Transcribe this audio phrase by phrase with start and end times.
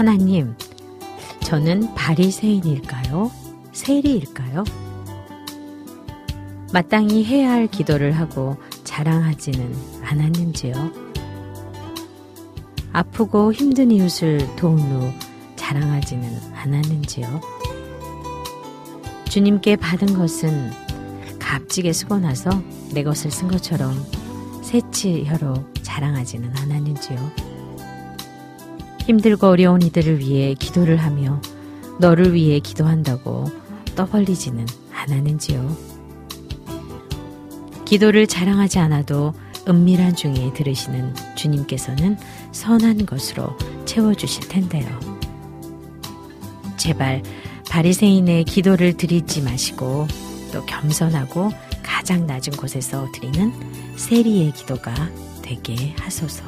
[0.00, 0.54] 하나님,
[1.42, 3.30] 저는 바리새인일까요?
[3.72, 4.64] 세리일까요?
[6.72, 10.72] 마땅히 해야 할 기도를 하고 자랑하지는 않았는지요?
[12.94, 15.12] 아프고 힘든 이웃을 도운 후
[15.56, 17.42] 자랑하지는 않았는지요?
[19.28, 20.70] 주님께 받은 것은
[21.38, 22.48] 값지게 쓰고 나서
[22.94, 23.92] 내 것을 쓴 것처럼
[24.62, 27.49] 새치 혀로 자랑하지는 않았는지요?
[29.04, 31.40] 힘들고 어려운 이들을 위해 기도를 하며
[31.98, 33.46] 너를 위해 기도한다고
[33.96, 35.76] 떠벌리지는 않았는지요.
[37.84, 39.34] 기도를 자랑하지 않아도
[39.68, 42.16] 은밀한 중에 들으시는 주님께서는
[42.52, 44.88] 선한 것으로 채워주실 텐데요.
[46.76, 47.22] 제발
[47.68, 50.06] 바리새인의 기도를 드리지 마시고
[50.52, 51.50] 또 겸손하고
[51.82, 53.52] 가장 낮은 곳에서 드리는
[53.96, 54.94] 세리의 기도가
[55.42, 56.42] 되게 하소서.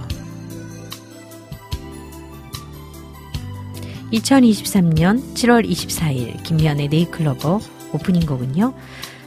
[4.12, 7.60] 2023년 7월 24일 김미연의 네이클로버
[7.94, 8.74] 오프닝 곡은요.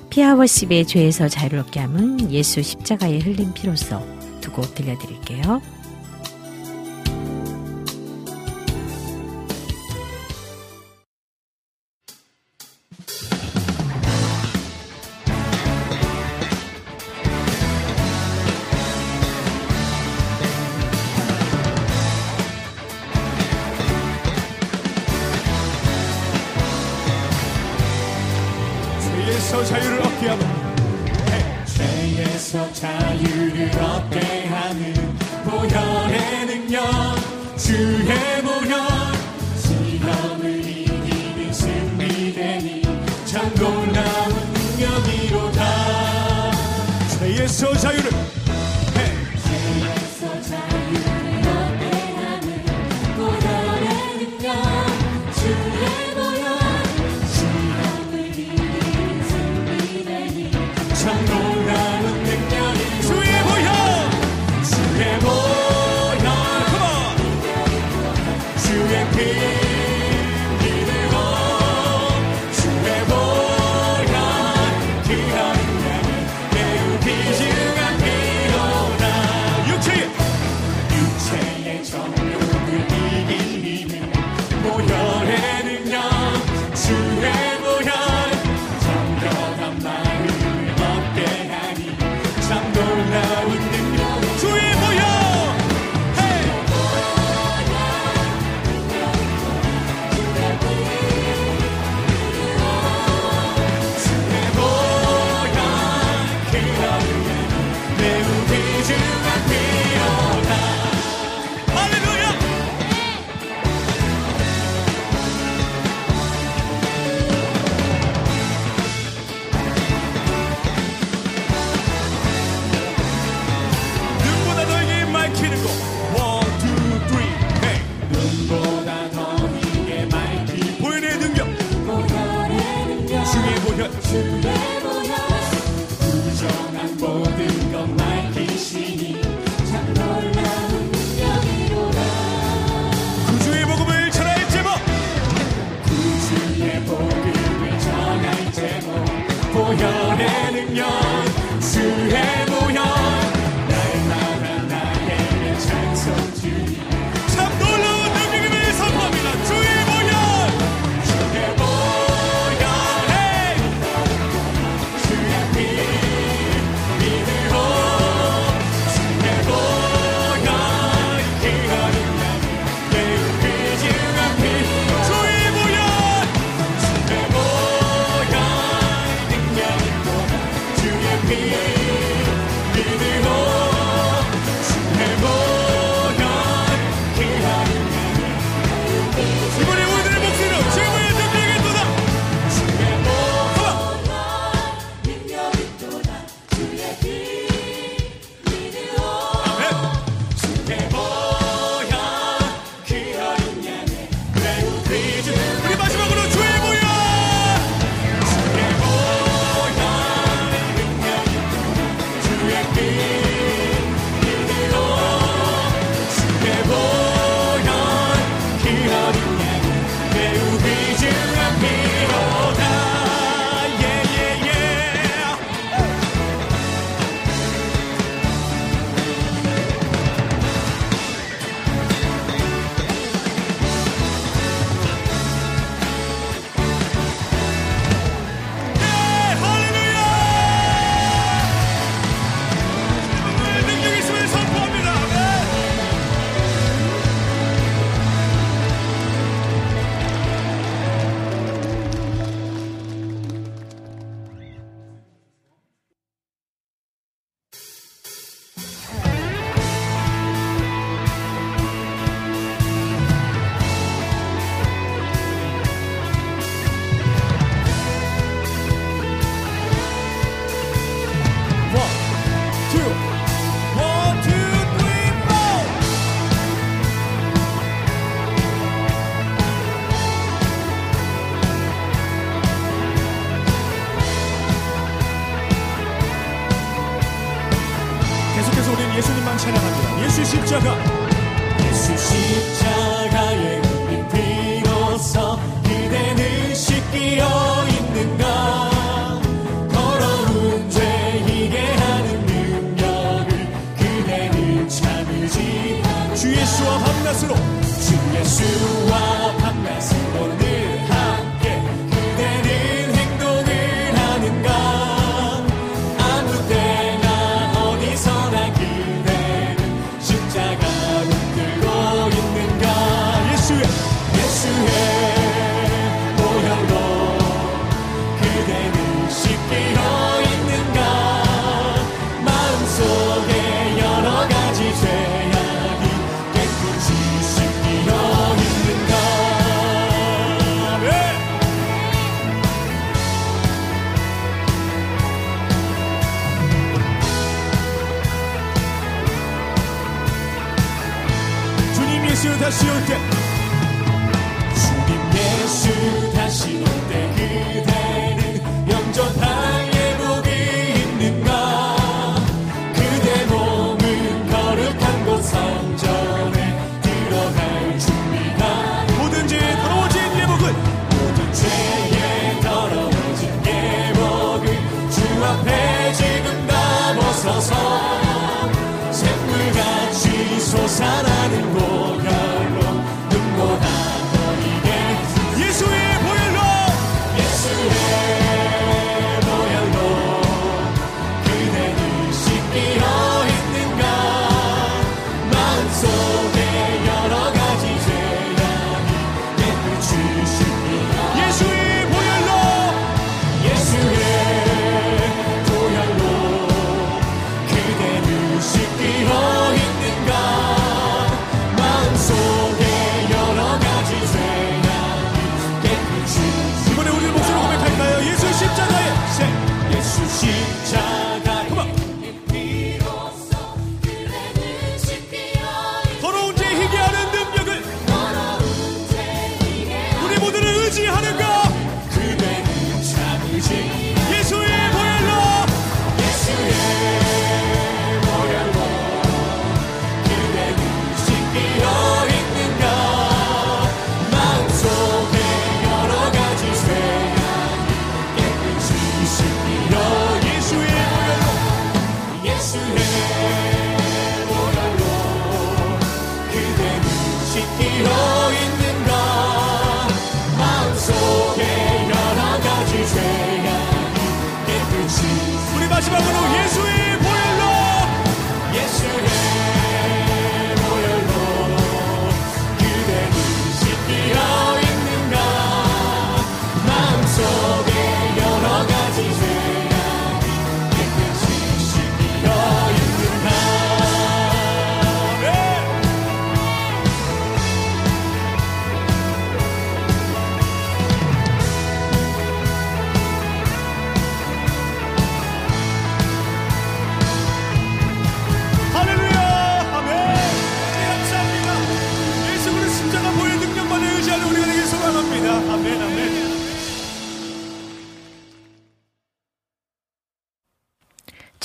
[0.10, 4.06] 피아워십의 죄에서 자유롭게 함은 예수 십자가의 흘린 피로써
[4.42, 5.62] 두곡 들려드릴게요.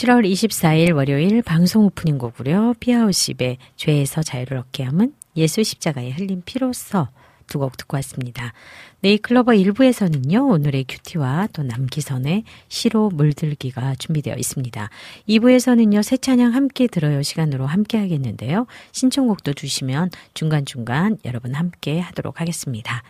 [0.01, 7.11] 7월 24일 월요일 방송 오프닝 곡으로 피아워십의 죄에서 자유를 얻게 함은 예수 십자가의 흘린 피로써
[7.49, 8.55] 두곡 듣고 왔습니다.
[9.01, 14.89] 네잎클로버 1부에서는요, 오늘의 QT와 또 남기선의 시로 물들기가 준비되어 있습니다.
[15.29, 18.67] 2부에서는요, 새 찬양 함께 들어요 시간으로 함께 하겠는데요.
[18.93, 23.03] 신청곡도 주시면 중간중간 여러분 함께 하도록 하겠습니다.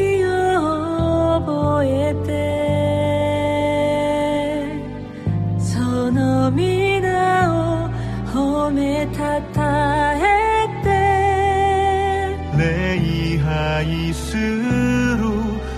[1.45, 2.29] 覚えて
[5.59, 5.79] そ
[6.11, 7.89] の皆を
[8.31, 10.19] 褒めたたえ
[10.83, 10.89] て
[12.57, 14.71] 礼拝する。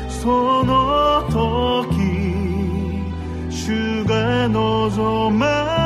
[0.10, 2.00] その時
[3.50, 5.83] 主が望ま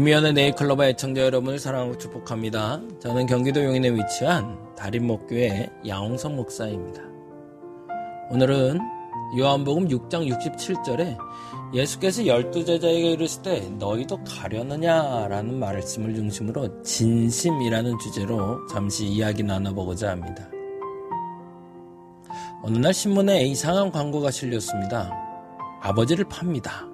[0.00, 2.80] 김미연의 네이클로바 애청자 여러분을 사랑하고 축복합니다.
[3.00, 7.02] 저는 경기도 용인에 위치한 달인목교회 양홍성 목사입니다.
[8.30, 8.78] 오늘은
[9.38, 11.18] 요한복음 6장 67절에
[11.74, 20.48] 예수께서 열두 제자에게 이르실 때 너희도 가려느냐라는 말씀을 중심으로 진심이라는 주제로 잠시 이야기 나눠보고자 합니다.
[22.62, 25.12] 어느 날 신문에 이상한 광고가 실렸습니다.
[25.82, 26.89] 아버지를 팝니다.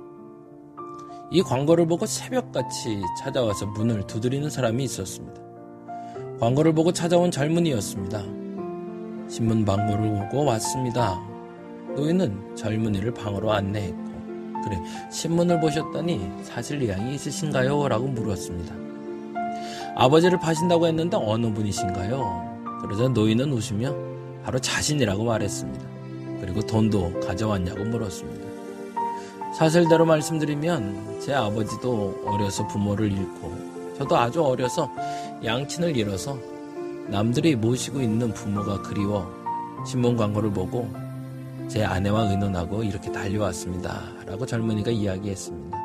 [1.31, 5.43] 이 광고를 보고 새벽같이 찾아와서 문을 두드리는 사람이 있었습니다.
[6.39, 8.23] 광고를 보고 찾아온 젊은이였습니다.
[9.29, 11.21] 신문 광고를 보고 왔습니다.
[11.97, 14.05] 노인은 젊은이를 방으로 안내했고,
[14.63, 14.79] 그래,
[15.11, 17.89] 신문을 보셨더니 사실 이양이 있으신가요?
[17.89, 18.75] 라고 물었습니다.
[19.97, 22.79] 아버지를 파신다고 했는데 어느 분이신가요?
[22.83, 23.95] 그러자 노인은 웃으며
[24.45, 25.87] 바로 자신이라고 말했습니다.
[26.41, 28.46] 그리고 돈도 가져왔냐고 물었습니다.
[29.57, 34.91] 사실대로 말씀드리면 제 아버지도 어려서 부모를 잃고 저도 아주 어려서
[35.43, 36.37] 양친을 잃어서
[37.07, 39.33] 남들이 모시고 있는 부모가 그리워
[39.87, 40.91] 신문 광고를 보고
[41.69, 44.03] 제 아내와 의논하고 이렇게 달려왔습니다.
[44.27, 45.79] 라고 젊은이가 이야기했습니다.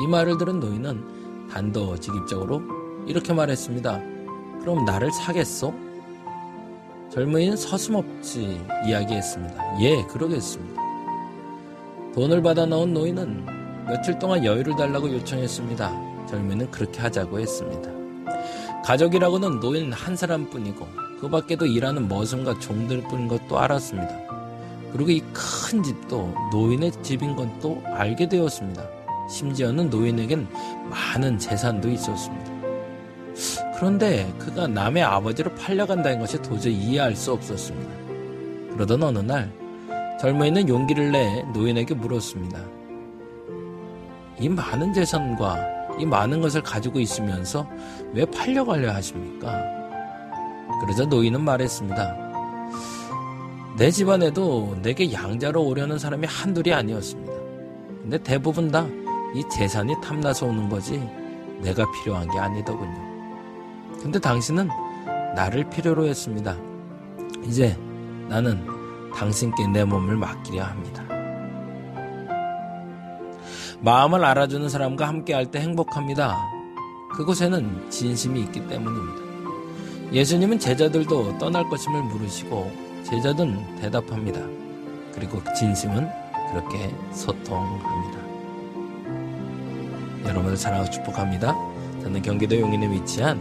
[0.00, 2.62] 이 말을 들은 노인은 단도직입적으로
[3.06, 4.00] 이렇게 말했습니다.
[4.60, 5.74] 그럼 나를 사겠소?
[7.10, 9.82] 젊은이는 서슴없이 이야기했습니다.
[9.82, 10.77] 예, 그러겠습니다.
[12.14, 13.46] 돈을 받아 넣은 노인은
[13.86, 16.26] 며칠 동안 여유를 달라고 요청했습니다.
[16.28, 17.90] 젊은이는 그렇게 하자고 했습니다.
[18.84, 20.86] 가족이라고는 노인 한 사람뿐이고
[21.20, 24.18] 그 밖에도 일하는 머슴과 종들뿐인 것도 알았습니다.
[24.92, 25.22] 그리고 이
[25.68, 28.82] 큰 집도 노인의 집인 것도 알게 되었습니다.
[29.30, 30.48] 심지어는 노인에겐
[30.88, 32.52] 많은 재산도 있었습니다.
[33.76, 38.72] 그런데 그가 남의 아버지를 팔려간다는 것이 도저히 이해할 수 없었습니다.
[38.72, 39.52] 그러던 어느 날
[40.20, 42.60] 젊은이는 용기를 내 노인에게 물었습니다.
[44.40, 47.68] 이 많은 재산과 이 많은 것을 가지고 있으면서
[48.12, 49.62] 왜 팔려가려 하십니까?
[50.80, 52.28] 그러자 노인은 말했습니다.
[53.76, 57.32] 내 집안에도 내게 양자로 오려는 사람이 한둘이 아니었습니다.
[58.02, 58.86] 근데 대부분 다
[59.34, 60.98] 이 재산이 탐나서 오는 거지
[61.60, 63.08] 내가 필요한 게 아니더군요.
[64.00, 64.68] 근데 당신은
[65.34, 66.56] 나를 필요로 했습니다.
[67.44, 67.76] 이제
[68.28, 68.64] 나는
[69.14, 71.04] 당신께 내 몸을 맡기려 합니다.
[73.80, 76.36] 마음을 알아주는 사람과 함께 할 때 행복합니다.
[77.14, 79.28] 그곳에는 진심이 있기 때문입니다.
[80.12, 82.70] 예수님은 제자들도 떠날 것임을 물으시고
[83.04, 84.40] 제자들은 대답합니다.
[85.14, 86.08] 그리고 진심은
[86.50, 88.18] 그렇게 소통합니다.
[90.28, 91.54] 여러분을 사랑하고 축복합니다.
[92.02, 93.38] 저는 경기도 용인에 위치한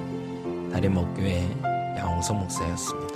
[0.72, 3.07] 다림목교회 양홍석 목사였습니다.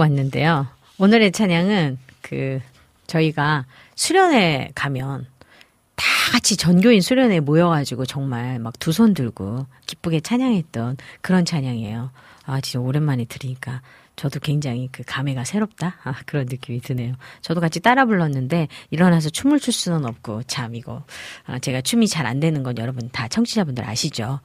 [0.00, 0.66] 듣고 왔는데요.
[0.98, 2.60] 오늘의 찬양은 그
[3.06, 5.26] 저희가 수련회 가면
[5.94, 12.10] 다 같이 전교인 수련회 모여가지고 정말 막 두 손 들고 기쁘게 찬양했던 그런 찬양이에요.
[12.46, 13.82] 아, 진짜 오랜만에 들으니까
[14.20, 17.14] 저도 굉장히 그 감회가 새롭다 아, 그런 느낌이 드네요.
[17.40, 21.04] 저도 같이 따라 불렀는데 일어나서 춤을 출 수는 없고 참 이거
[21.46, 24.40] 아, 제가 춤이 잘 안 되는 건 여러분 다 청취자분들 아시죠?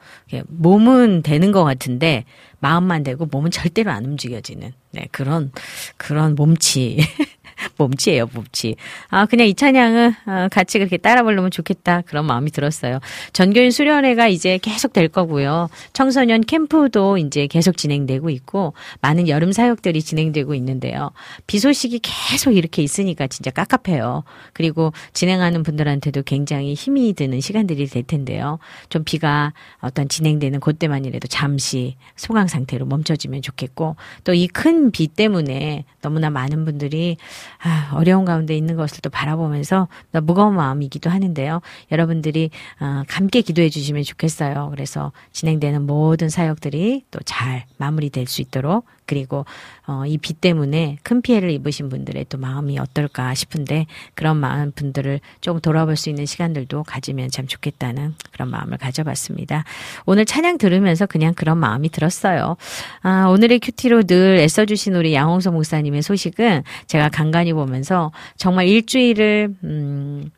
[0.47, 2.23] 몸은 되는 것 같은데
[2.59, 5.51] 마음만 되고 몸은 절대로 안 움직여지는 네 그런
[5.97, 6.99] 그런 몸치
[7.77, 8.75] 몸치예요, 몸치.
[9.09, 12.01] 아, 그냥 이 찬양은 아, 같이 그렇게 따라 부르면 좋겠다.
[12.01, 12.99] 그런 마음이 들었어요.
[13.33, 15.69] 전교인 수련회가 이제 계속 될 거고요.
[15.93, 21.11] 청소년 캠프도 이제 계속 진행되고 있고 많은 여름 사역들이 진행되고 있는데요.
[21.47, 24.23] 비 소식이 계속 이렇게 있으니까 진짜 깝깝해요.
[24.53, 28.59] 그리고 진행하는 분들한테도 굉장히 힘이 드는 시간들이 될 텐데요.
[28.89, 35.85] 좀 비가 어떤 진행되는 그때만이라도 잠시 소강 상태로 멈춰지면 좋겠고 또 이 큰 비 때문에
[36.01, 37.17] 너무나 많은 분들이
[37.65, 39.87] 아, 어려운 가운데 있는 것을 또 바라보면서
[40.21, 41.61] 무거운 마음이기도 하는데요.
[41.91, 44.69] 여러분들이 어, 함께 기도해 주시면 좋겠어요.
[44.71, 49.45] 그래서 진행되는 모든 사역들이 또 잘 마무리될 수 있도록 그리고
[49.87, 55.19] 어, 이 비 때문에 큰 피해를 입으신 분들의 또 마음이 어떨까 싶은데 그런 마음 분들을
[55.41, 59.63] 조금 돌아볼 수 있는 시간들도 가지면 참 좋겠다는 그런 마음을 가져봤습니다.
[60.05, 62.57] 오늘 찬양 들으면서 그냥 그런 마음이 들었어요.
[63.01, 70.31] 아, 오늘의 큐티로 늘 애써주신 우리 양홍석 목사님의 소식은 제가 간간히 보면서 정말 일주일을 음,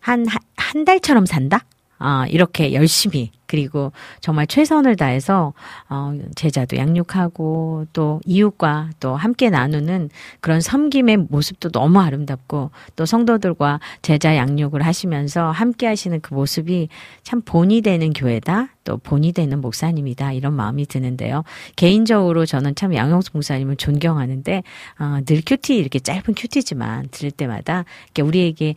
[0.00, 1.64] 한, 한 달처럼 산다?
[1.98, 5.54] 아, 이렇게 열심히 그리고 정말 최선을 다해서
[5.88, 10.08] 어 제자도 양육하고 또 이웃과 또 함께 나누는
[10.40, 16.88] 그런 섬김의 모습도 너무 아름답고 또 성도들과 제자 양육을 하시면서 함께 하시는 그 모습이
[17.24, 18.68] 참 본이 되는 교회다.
[18.84, 21.42] 또 본이 되는 목사님이다 이런 마음이 드는데요.
[21.74, 24.62] 개인적으로 저는 참 양영수 목사님을 존경하는데
[25.00, 28.74] 어, 늘 큐티 이렇게 짧은 큐티지만 들을 때마다 이렇게 우리에게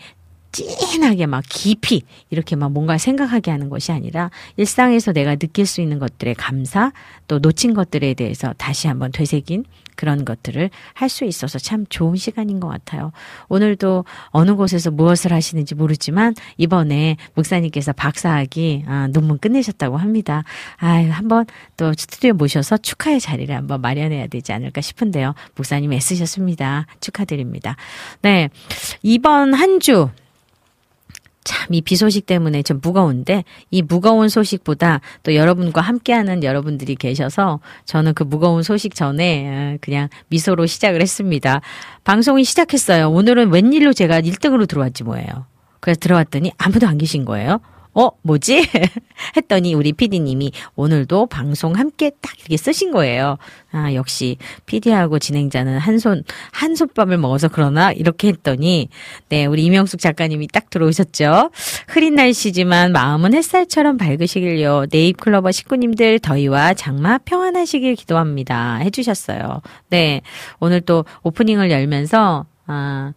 [0.54, 6.00] 찐하게 막 깊이 이렇게 막 뭔가 생각하게 하는 것이 아니라 일상에서 내가 느낄 수 있는
[6.00, 6.94] 것들의 감사
[7.28, 12.60] 또 놓친 것들에 대해서 다시 한번 되새긴 그런 것들을 할 수 있어서 참 좋은 시간인
[12.60, 13.12] 것 같아요.
[13.50, 20.44] 오늘도 어느 곳에서 무엇을 하시는지 모르지만 이번에 목사님께서 박사학위 아, 논문 끝내셨다고 합니다.
[20.80, 21.46] 아, 한번
[21.78, 25.36] 또 스튜디오 모셔서 축하의 자리를 한번 마련해야 되지 않을까 싶은데요.
[25.56, 26.88] 목사님 애쓰셨습니다.
[27.00, 27.76] 축하드립니다.
[28.24, 28.50] 네.
[29.04, 30.10] 이번 한 주
[31.44, 37.60] 참, 이 비 소식 때문에 좀 무거운데, 이 무거운 소식보다 또 여러분과 함께하는 여러분들이 계셔서
[37.86, 41.62] 저는 그 무거운 소식 전에 어, 그냥 미소로 시작을 했습니다.
[42.04, 43.10] 방송이 시작했어요.
[43.10, 45.46] 오늘은 웬일로 제가 1등으로 들어왔지 뭐예요.
[45.80, 47.60] 그래서 들어왔더니 아무도 안 계신 거예요.
[47.96, 48.68] 어, 뭐지?
[49.38, 53.38] 했더니 우리 PD님이 오늘도 방송 함께 딱 이렇게 쓰신 거예요.
[53.72, 57.92] 아, 역시 PD하고 진행자는 한 손, 한 손밥을 먹어서 그러나?
[57.92, 58.90] 이렇게 했더니,
[59.30, 61.52] 네, 우리 이명숙 작가님이 딱 들어오셨죠?
[61.88, 64.88] 흐린 날씨지만 마음은 햇살처럼 밝으시길요.
[64.92, 68.78] 네잎클로버 식구님들 더위와 장마 평안하시길 기도합니다.
[68.78, 69.62] 해주셨어요.
[69.90, 70.22] 네,
[70.60, 73.14] 오늘 또 오프닝을 열면서, 아,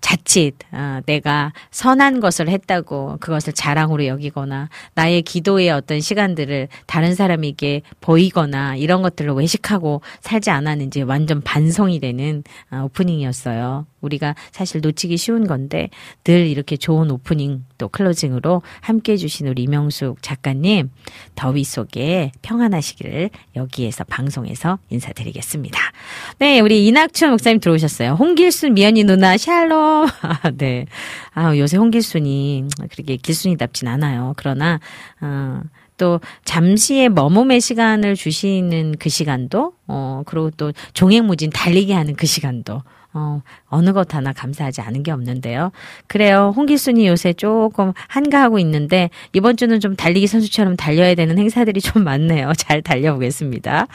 [0.00, 7.82] 자칫 어, 내가 선한 것을 했다고 그것을 자랑으로 여기거나 나의 기도의 어떤 시간들을 다른 사람에게
[8.00, 13.86] 보이거나 이런 것들로 외식하고 살지 않았는지 완전 반성이 되는 어, 오프닝이었어요.
[14.00, 15.90] 우리가 사실 놓치기 쉬운 건데
[16.24, 20.90] 늘 이렇게 좋은 오프닝 또 클로징으로 함께 해주신 우리 이명숙 작가님
[21.34, 25.78] 더위 속에 평안하시기를 여기에서 방송에서 인사드리겠습니다.
[26.38, 28.12] 네, 우리 이낙춘 목사님 들어오셨어요.
[28.12, 29.77] 홍길순 미연이 누나 샬롬.
[30.22, 30.86] 아, 네.
[31.34, 34.34] 아, 요새 홍길순이 그렇게 길순이답진 않아요.
[34.36, 34.80] 그러나
[35.20, 35.62] 어,
[35.98, 42.82] 또 잠시의 머mom의 시간을 주시는 그 시간도 어 그리고 또 종횡무진 달리게 하는 그 시간도
[43.14, 45.72] 어, 어느 것 하나 감사하지 않은 게 없는데요.
[46.06, 46.52] 그래요.
[46.54, 52.52] 홍기순이 요새 조금 한가하고 있는데 이번 주는 좀 달리기 선수처럼 달려야 되는 행사들이 좀 많네요.
[52.56, 53.86] 잘 달려보겠습니다.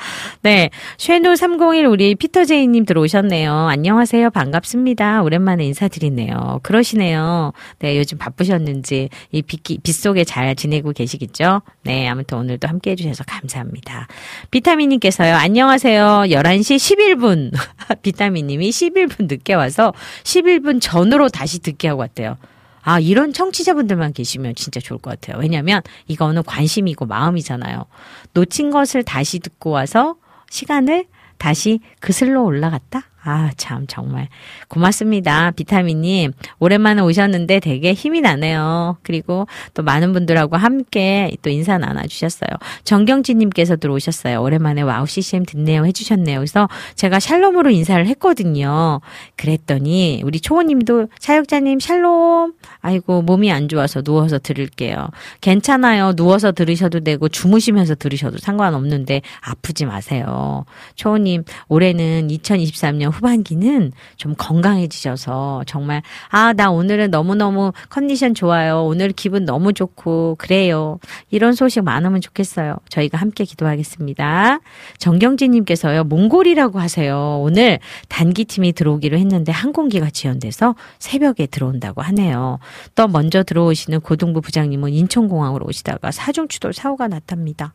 [0.41, 0.71] 네.
[0.97, 3.53] 쉐누 301 우리 피터 제이 님 들어오셨네요.
[3.53, 4.31] 안녕하세요.
[4.31, 5.21] 반갑습니다.
[5.21, 6.61] 오랜만에 인사드리네요.
[6.63, 7.53] 그러시네요.
[7.79, 7.97] 네.
[7.97, 11.61] 요즘 바쁘셨는지 이 빗, 빗속에 잘 지내고 계시겠죠?
[11.83, 12.07] 네.
[12.07, 14.07] 아무튼 오늘도 함께 해 주셔서 감사합니다.
[14.49, 15.35] 비타민 님께서요.
[15.35, 16.23] 안녕하세요.
[16.29, 17.51] 11시 11분.
[18.01, 22.37] 비타민 님이 11분 11분 늦게 와서 11분 전으로 다시 듣게 하고 왔대요.
[22.81, 25.41] 아, 이런 청취자분들만 계시면 진짜 좋을 것 같아요.
[25.41, 27.85] 왜냐면 이거는 관심이고 마음이잖아요.
[28.33, 30.15] 놓친 것을 다시 듣고 와서
[30.49, 31.05] 시간을
[31.37, 33.03] 다시 그슬로 올라갔다?
[33.25, 34.27] 아, 참, 정말.
[34.67, 35.51] 고맙습니다.
[35.51, 36.33] 비타민님.
[36.59, 38.97] 오랜만에 오셨는데 되게 힘이 나네요.
[39.01, 42.49] 그리고 또 많은 분들하고 함께 또 인사 나눠주셨어요.
[42.83, 44.41] 정경진님께서 들어오셨어요.
[44.41, 45.85] 오랜만에 와우 CCM 듣네요.
[45.85, 46.39] 해주셨네요.
[46.39, 48.99] 그래서 제가 샬롬으로 인사를 했거든요.
[49.37, 52.53] 그랬더니 우리 초호님도 사역자님 샬롬.
[52.81, 55.07] 아이고, 몸이 안 좋아서 누워서 들을게요.
[55.39, 56.13] 괜찮아요.
[56.15, 60.65] 누워서 들으셔도 되고 주무시면서 들으셔도 상관없는데 아프지 마세요.
[60.95, 68.83] 초호님, 올해는 2023년 후반기는 좀 건강해지셔서 정말 아, 나 오늘은 너무너무 컨디션 좋아요.
[68.83, 70.99] 오늘 기분 너무 좋고 그래요.
[71.29, 72.77] 이런 소식 많으면 좋겠어요.
[72.89, 74.59] 저희가 함께 기도하겠습니다.
[74.97, 76.03] 정경진 님께서요.
[76.05, 77.39] 몽골이라고 하세요.
[77.41, 82.59] 오늘 단기팀이 들어오기로 했는데 항공기가 지연돼서 새벽에 들어온다고 하네요.
[82.95, 87.73] 또 먼저 들어오시는 고등부 부장님은 인천공항으로 오시다가 사중추돌 사고가 났답니다.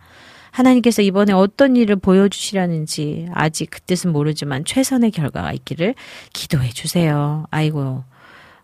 [0.51, 5.95] 하나님께서 이번에 어떤 일을 보여주시라는지 아직 그 뜻은 모르지만 최선의 결과가 있기를
[6.33, 7.47] 기도해 주세요.
[7.51, 8.05] 아이고.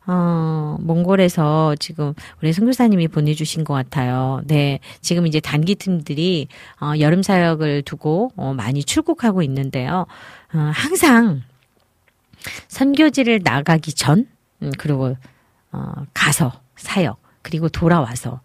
[0.07, 4.43] 어, 몽골에서 지금 우리 선교사님이 보내주신 것 같아요.
[4.45, 4.81] 네.
[5.01, 6.49] 지금 이제 단기 팀들이,
[6.81, 10.07] 어, 여름 사역을 두고, 어, 많이 출국하고 있는데요.
[10.53, 11.43] 어, 항상
[12.69, 14.27] 선교지를 나가기 전,
[14.63, 15.17] 음, 그리고,
[15.73, 18.41] 어, 가서 사역, 그리고 돌아와서,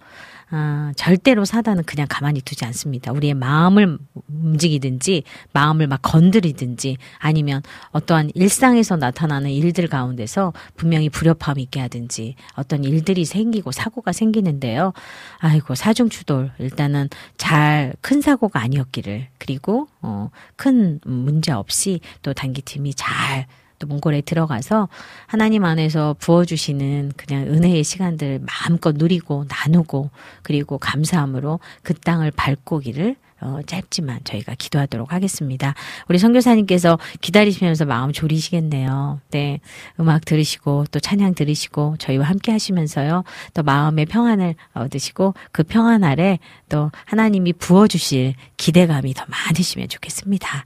[0.51, 3.11] 아, 절대로 사단은 그냥 가만히 두지 않습니다.
[3.11, 11.79] 우리의 마음을 움직이든지 마음을 막 건드리든지 아니면 어떠한 일상에서 나타나는 일들 가운데서 분명히 불협화음이 있게
[11.81, 14.93] 하든지 어떤 일들이 생기고 사고가 생기는데요.
[15.39, 22.93] 아이고 사중 추돌 일단은 잘 큰 사고가 아니었기를 그리고 어, 큰 문제 없이 또 단기팀이
[22.95, 23.45] 잘
[23.79, 24.89] 또 몽골에 들어가서
[25.25, 30.09] 하나님 안에서 부어주시는 그냥 은혜의 시간들 마음껏 누리고 나누고
[30.43, 35.73] 그리고 감사함으로 그 땅을 밟고기를 어, 짧지만 저희가 기도하도록 하겠습니다.
[36.07, 39.21] 우리 선교사님께서 기다리시면서 마음 졸이시겠네요.
[39.31, 39.59] 네.
[39.99, 43.23] 음악 들으시고 또 찬양 들으시고 저희와 함께 하시면서요.
[43.53, 50.65] 또 마음의 평안을 얻으시고 그 평안 아래 또 하나님이 부어주실 기대감이 더 많으시면 좋겠습니다.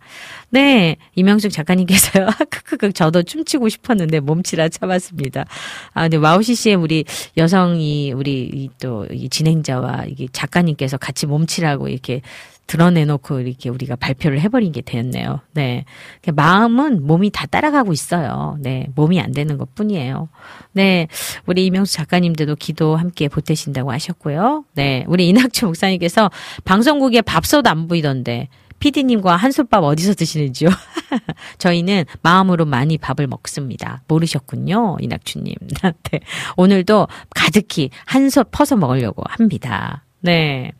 [0.49, 0.97] 네.
[1.15, 2.27] 이명숙 작가님께서요.
[2.49, 5.45] 크크크 저도 춤추고 싶었는데 몸치라 참았습니다.
[5.93, 7.05] 아, 근데 와우 CCM 우리
[7.37, 12.21] 여성이 우리 또 진행자와 이게 작가님께서 같이 몸치라고 이렇게
[12.67, 15.41] 드러내놓고 이렇게 우리가 발표를 해버린 게 되었네요.
[15.53, 15.85] 네.
[16.33, 18.57] 마음은 몸이 다 따라가고 있어요.
[18.59, 18.87] 네.
[18.95, 20.29] 몸이 안 되는 것 뿐이에요.
[20.71, 21.07] 네.
[21.45, 24.65] 우리 이명수 작가님들도 기도 함께 보태신다고 하셨고요.
[24.73, 25.05] 네.
[25.07, 26.31] 우리 이낙주 목사님께서
[26.63, 28.47] 방송국에 밥솥 안 보이던데
[28.79, 30.69] 피디님과 한솥밥 어디서 드시는지요?
[31.57, 34.03] 저희는 마음으로 많이 밥을 먹습니다.
[34.09, 35.55] 모르셨군요, 이낙주님.
[36.11, 36.19] 네.
[36.57, 40.03] 오늘도 가득히 한솥 퍼서 먹으려고 합니다.
[40.19, 40.73] 네.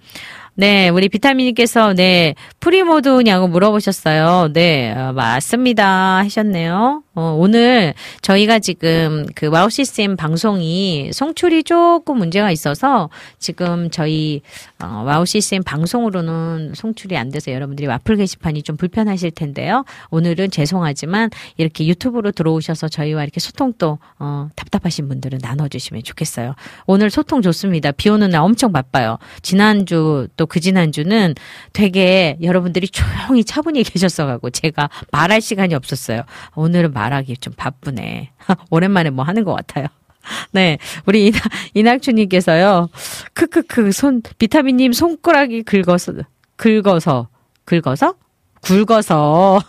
[0.56, 4.54] 네, 우리 비타민님께서 네 프리무드냐고 물어보셨어요.
[4.54, 7.02] 네, 어, 맞습니다 하셨네요.
[7.16, 14.42] 어, 오늘 저희가 지금 그 와우 시스템 방송이 송출이 조금 문제가 있어서 지금 저희
[14.84, 19.86] 어, 와우 시스템 방송으로는 송출이 안 돼서 여러분들이 와플 게시판이 좀 불편하실 텐데요.
[20.12, 26.54] 오늘은 죄송하지만 이렇게 유튜브로 들어오셔서 저희와 이렇게 소통도 어, 답답하신 분들은 나눠주시면 좋겠어요.
[26.86, 27.92] 오늘 소통 좋습니다.
[27.92, 29.18] 비 오는 날 엄청 바빠요.
[29.42, 31.36] 지난주 또그 지난주는
[31.74, 36.24] 되게 여러분들이 조용히 차분히 계셨어가고 제가 말할 시간이 없었어요.
[36.56, 38.32] 오늘은 말하기 좀 바쁘네.
[38.70, 39.88] 오랜만에 뭐 하는 것 같아요.
[40.52, 40.78] 네.
[41.06, 41.42] 우리 이낙,
[41.74, 42.90] 이낙주님께서요.
[43.34, 46.14] 크크크, 손, 비타민님 손가락이 긁어서,
[46.56, 47.28] 긁어서,
[47.66, 48.16] 긁어서?
[48.62, 49.62] 굵어서.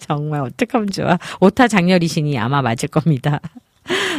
[0.00, 1.18] 정말 어떡하면 좋아.
[1.40, 3.40] 오타 장렬이시니 아마 맞을 겁니다.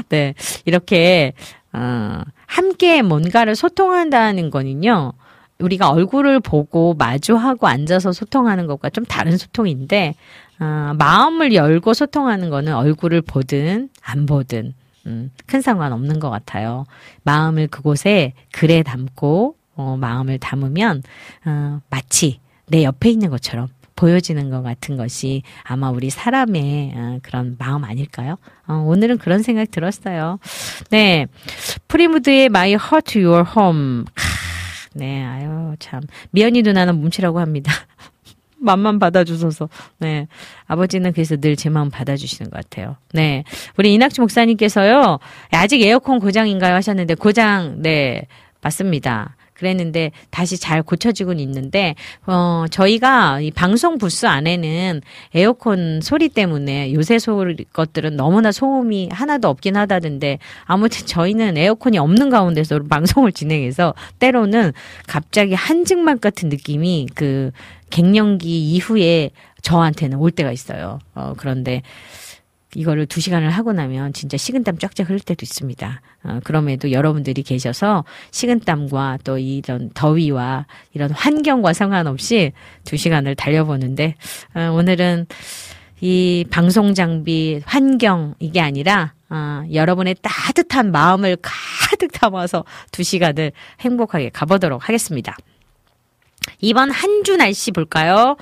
[0.09, 0.33] 네.
[0.65, 1.33] 이렇게,
[1.73, 5.13] 어, 함께 뭔가를 소통한다는 거는요.
[5.59, 10.15] 우리가 얼굴을 보고 마주하고 앉아서 소통하는 것과 좀 다른 소통인데,
[10.59, 14.73] 어, 마음을 열고 소통하는 거는 얼굴을 보든 안 보든
[15.05, 16.85] 음, 큰 상관 없는 것 같아요.
[17.23, 21.03] 마음을 그곳에 글에 담고 어, 마음을 담으면
[21.45, 27.55] 어, 마치 내 옆에 있는 것처럼 보여지는 것 같은 것이 아마 우리 사람의 어, 그런
[27.59, 28.37] 마음 아닐까요?
[28.67, 30.39] 어, 오늘은 그런 생각 들었어요.
[30.89, 31.27] 네.
[31.87, 34.05] 프리무드의 My Heart Your Home.
[34.95, 36.01] 네, 아유, 참.
[36.31, 37.71] 미연이 누나는 몸치라고 합니다.
[38.57, 39.69] 맘만 받아주셔서.
[39.99, 40.27] 네.
[40.67, 42.95] 아버지는 그래서 늘 제 마음 받아주시는 것 같아요.
[43.13, 43.43] 네.
[43.77, 45.19] 우리 이낙주 목사님께서요,
[45.51, 46.73] 아직 에어컨 고장인가요?
[46.75, 48.27] 하셨는데, 고장, 네.
[48.61, 49.35] 맞습니다.
[49.55, 51.95] 그랬는데 다시 잘 고쳐지곤 있는데
[52.27, 55.01] 어 저희가 이 방송 부스 안에는
[55.33, 62.29] 에어컨 소리 때문에 요새 소리 것들은 너무나 소음이 하나도 없긴 하다던데 아무튼 저희는 에어컨이 없는
[62.29, 64.73] 가운데서 방송을 진행해서 때로는
[65.07, 67.51] 갑자기 한증막 같은 느낌이 그
[67.89, 70.99] 갱년기 이후에 저한테는 올 때가 있어요.
[71.15, 71.81] 어 그런데
[72.75, 76.01] 이거를 두 시간을 하고 나면 진짜 식은땀 쫙쫙 흘릴 때도 있습니다.
[76.23, 82.51] 어, 그럼에도 여러분들이 계셔서 식은땀과 또 이런 더위와 이런 환경과 상관없이
[82.83, 84.15] 두 시간을 달려보는데
[84.53, 85.27] 어, 오늘은
[86.01, 94.29] 이 방송 장비 환경 이게 아니라 어, 여러분의 따뜻한 마음을 가득 담아서 두 시간을 행복하게
[94.29, 95.35] 가보도록 하겠습니다.
[96.59, 98.37] 이번 한 주 날씨 볼까요?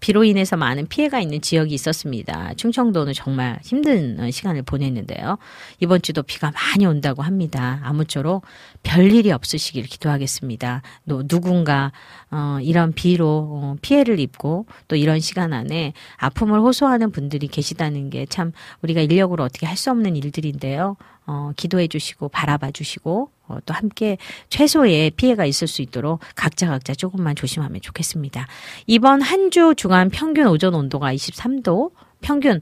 [0.00, 2.52] 비로 인해서 많은 피해가 있는 지역이 있었습니다.
[2.56, 5.38] 충청도는 정말 힘든 어, 시간을 보냈는데요.
[5.80, 7.80] 이번 주도 비가 많이 온다고 합니다.
[7.84, 8.44] 아무쪼록
[8.82, 10.82] 별일이 없으시길 기도하겠습니다.
[11.08, 11.92] 또 누군가
[12.30, 18.26] 어, 이런 비로 어, 피해를 입고 또 이런 시간 안에 아픔을 호소하는 분들이 계시다는 게
[18.26, 20.96] 참 우리가 인력으로 어떻게 할 수 없는 일들인데요.
[21.26, 24.16] 어, 기도해 주시고 바라봐 주시고 어, 또 함께
[24.48, 28.46] 최소의 피해가 있을 수 있도록 각자 각자 조금만 조심하면 좋겠습니다.
[28.86, 32.60] 이번 한주 주간 평균 오전 온도가 23도, 평균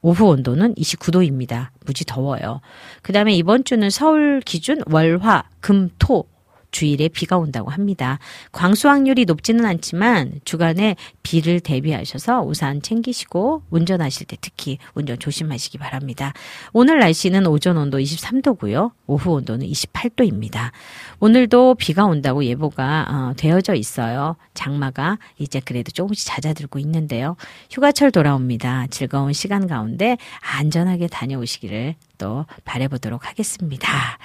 [0.00, 1.68] 오후 온도는 29도입니다.
[1.86, 2.60] 무지 더워요.
[3.02, 6.26] 그 다음에 이번 주는 서울 기준 월화, 금, 토
[6.74, 8.18] 주일에 비가 온다고 합니다.
[8.50, 16.32] 광수 확률이 높지는 않지만 주간에 비를 대비하셔서 우산 챙기시고 운전하실 때 특히 운전 조심하시기 바랍니다.
[16.72, 18.90] 오늘 날씨는 오전 온도 23도고요.
[19.06, 20.72] 오후 온도는 28도입니다.
[21.20, 24.34] 오늘도 비가 온다고 예보가 어, 되어져 있어요.
[24.54, 27.36] 장마가 이제 그래도 조금씩 잦아들고 있는데요.
[27.70, 28.88] 휴가철 돌아옵니다.
[28.90, 34.18] 즐거운 시간 가운데 안전하게 다녀오시기를 또 바래보도록 하겠습니다.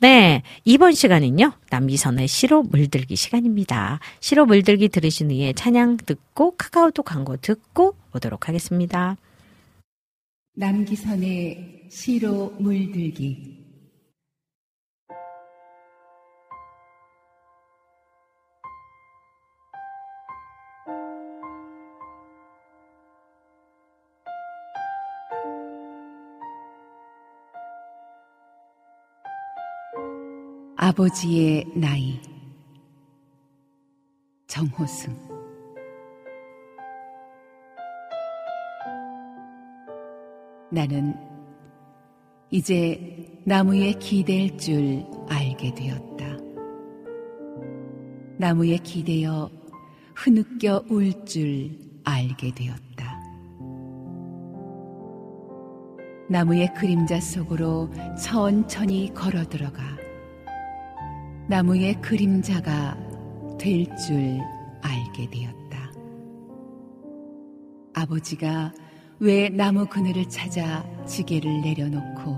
[0.00, 1.52] 네, 이번 시간은요.
[1.70, 4.00] 남기선의 시로 물들기 시간입니다.
[4.20, 9.16] 시로 물들기 들으신 후에 찬양 듣고 카카오톡 광고 듣고 오도록 하겠습니다.
[10.54, 13.61] 남기선의 시로 물들기
[30.92, 32.20] 아버지의 나이
[34.46, 35.16] 정호승
[40.70, 41.14] 나는
[42.50, 46.36] 이제 나무에 기댈 줄 알게 되었다.
[48.36, 49.50] 나무에 기대어
[50.14, 51.70] 흐느껴 울 줄
[52.04, 53.18] 알게 되었다.
[56.28, 57.88] 나무의 그림자 속으로
[58.22, 60.01] 천천히 걸어 들어가
[61.52, 62.96] 나무의 그림자가
[63.58, 64.40] 될 줄
[64.80, 65.92] 알게 되었다.
[67.92, 68.72] 아버지가
[69.20, 72.36] 왜 나무 그늘을 찾아 지게를 내려놓고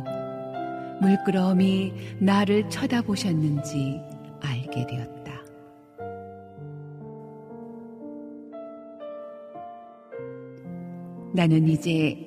[1.01, 4.01] 물끄러미 나를 쳐다보셨는지
[4.41, 5.45] 알게 되었다.
[11.33, 12.19] 나는 이제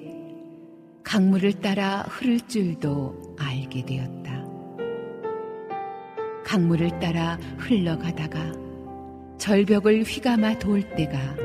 [1.04, 4.17] 강물을 따라 흐를 줄도 알게 되었다.
[6.48, 8.54] 강물을 따라 흘러가다가
[9.38, 11.36] 절벽을 휘감아 돌 때가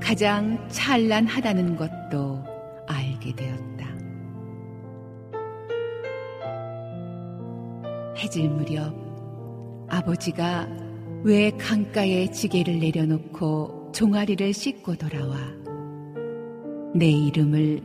[0.00, 2.44] 가장 찬란하다는 것도
[2.86, 3.88] 알게 되었다.
[8.18, 8.94] 해질 무렵
[9.90, 10.68] 아버지가
[11.24, 15.36] 왜 강가에 지게를 내려놓고 종아리를 씻고 돌아와
[16.94, 17.82] 내 이름을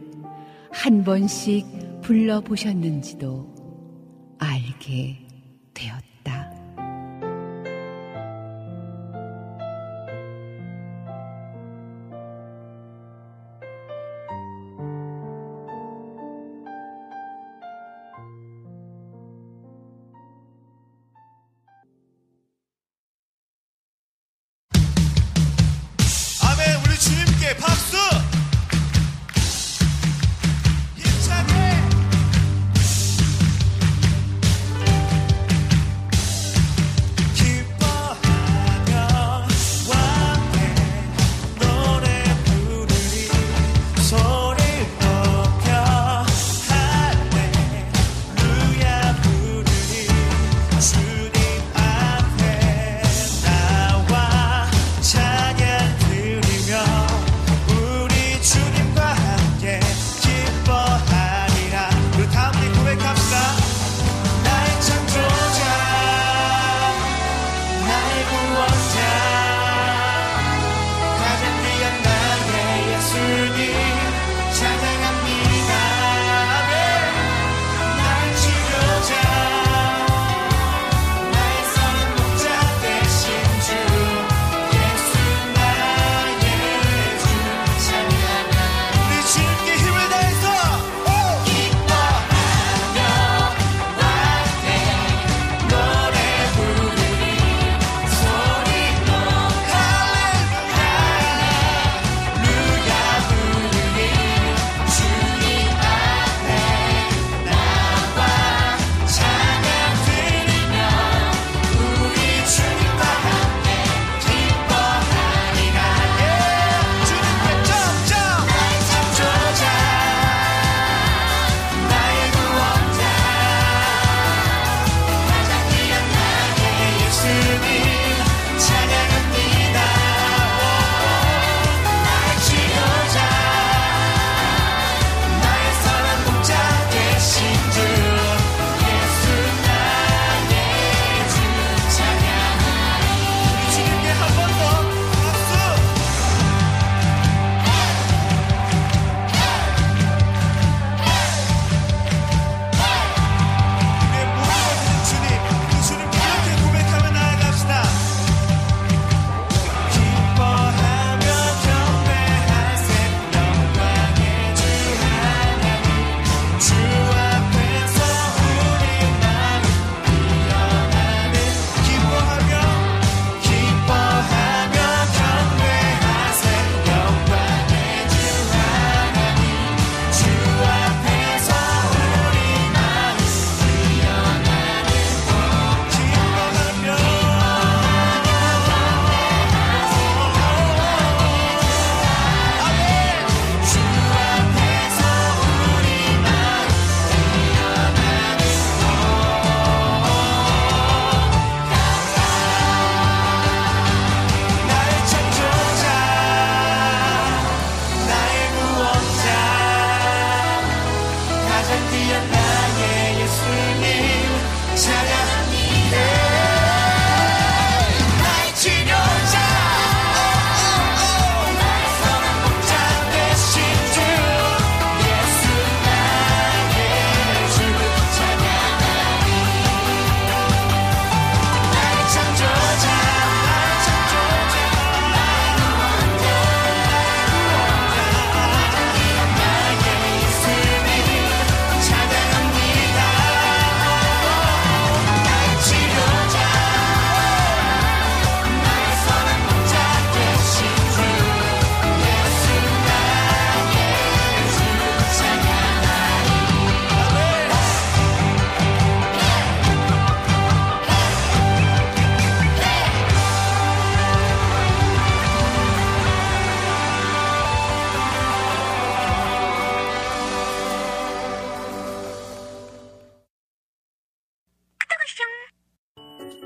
[0.72, 3.51] 한 번씩 불러보셨는지도
[4.38, 5.22] 알게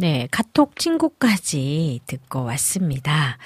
[0.00, 3.36] 네, 카톡 친구까지 듣고 왔습니다.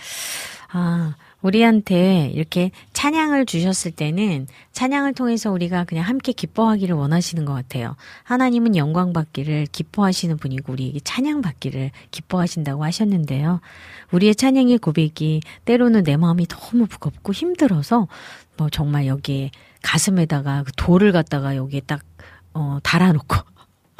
[0.70, 7.96] 아, 우리한테 이렇게 찬양을 주셨을 때는 찬양을 통해서 우리가 그냥 함께 기뻐하기를 원하시는 것 같아요.
[8.24, 13.62] 하나님은 영광 받기를 기뻐하시는 분이고 우리에게 찬양 받기를 기뻐하신다고 하셨는데요.
[14.10, 18.08] 우리의 찬양의 고백이 때로는 내 마음이 너무 무겁고 힘들어서
[18.58, 22.02] 뭐 정말 여기에 가슴에다가 그 돌을 갖다가 여기에 딱
[22.52, 23.51] 어, 달아놓고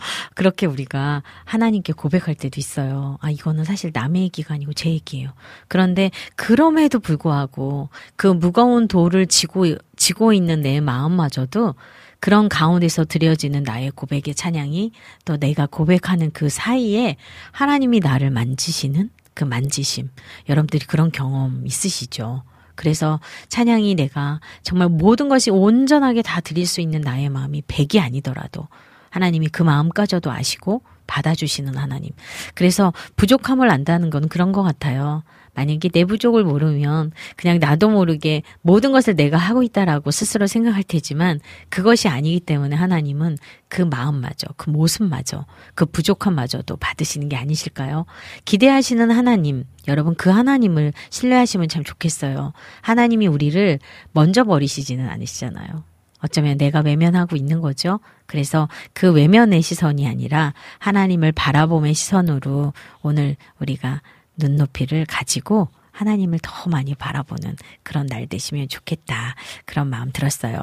[0.35, 3.19] 그렇게 우리가 하나님께 고백할 때도 있어요.
[3.21, 5.31] 아, 이거는 사실 남의 얘기가 아니고 제 얘기예요.
[5.69, 11.75] 그런데 그럼에도 불구하고 그 무거운 돌을 지고, 지고 있는 내 마음마저도
[12.21, 14.93] 그런 가운데서 드려지는 나의 고백의 찬양이
[15.25, 17.17] 또 내가 고백하는 그 사이에
[17.51, 20.09] 하나님이 나를 만지시는 그 만지심.
[20.49, 22.45] 여러분들이 그런 경험 있으시죠?
[22.75, 28.69] 그래서 찬양이 내가 정말 모든 것이 온전하게 다 드릴 수 있는 나의 마음이 백이 아니더라도
[29.13, 32.11] 하나님이 그 마음까지도 아시고 받아주시는 하나님.
[32.55, 35.23] 그래서 부족함을 안다는 건 그런 것 같아요.
[35.55, 41.41] 만약에 내 부족을 모르면 그냥 나도 모르게 모든 것을 내가 하고 있다라고 스스로 생각할 테지만
[41.69, 43.37] 그것이 아니기 때문에 하나님은
[43.69, 45.45] 그 마음마저, 그 모습마저,
[45.75, 48.07] 그 부족함마저도 받으시는 게 아니실까요?
[48.47, 52.55] 기대하시는 하나님, 여러분 그 하나님을 신뢰하시면 참 좋겠어요.
[52.81, 53.79] 하나님이 우리를
[54.13, 55.92] 먼저 버리시지는 않으시잖아요.
[56.23, 58.01] 어쩌면 내가 외면하고 있는 거죠.
[58.27, 64.01] 그래서 그 외면의 시선이 아니라 하나님을 바라봄의 시선으로 오늘 우리가
[64.37, 69.35] 눈높이를 가지고 하나님을 더 많이 바라보는 그런 날 되시면 좋겠다.
[69.67, 70.57] 그런 마음 들었어요.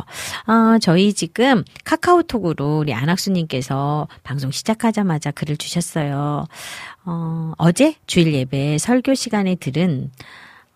[0.48, 6.46] 어, 저희 지금 카카오톡으로 우리 안학수님께서 방송 시작하자마자 글을 주셨어요.
[7.06, 10.12] 어, 어제 주일 예배 설교 시간에 들은,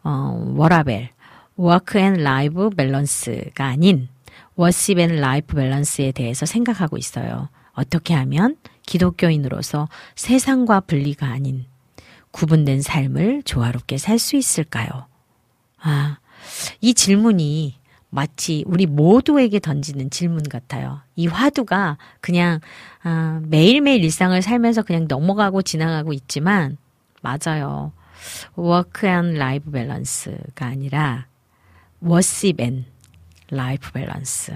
[0.04, 1.10] 어, 워라밸,
[1.56, 4.08] work and life balance가 아닌
[4.56, 7.49] worship and life balance에 대해서 생각하고 있어요.
[7.74, 11.66] 어떻게 하면 기독교인으로서 세상과 분리가 아닌
[12.32, 15.08] 구분된 삶을 조화롭게 살 수 있을까요?
[15.80, 16.18] 아,
[16.82, 17.80] 이 질문이
[18.10, 21.01] 마치 우리 모두에게 던지는 질문 같아요.
[21.16, 22.60] 이 화두가 그냥
[23.01, 26.78] 아, 매일매일 일상을 살면서 그냥 넘어가고 지나가고 있지만
[27.22, 27.91] 맞아요.
[28.56, 31.26] work and life balance가 아니라
[32.02, 32.86] worship and
[33.54, 34.54] life balance.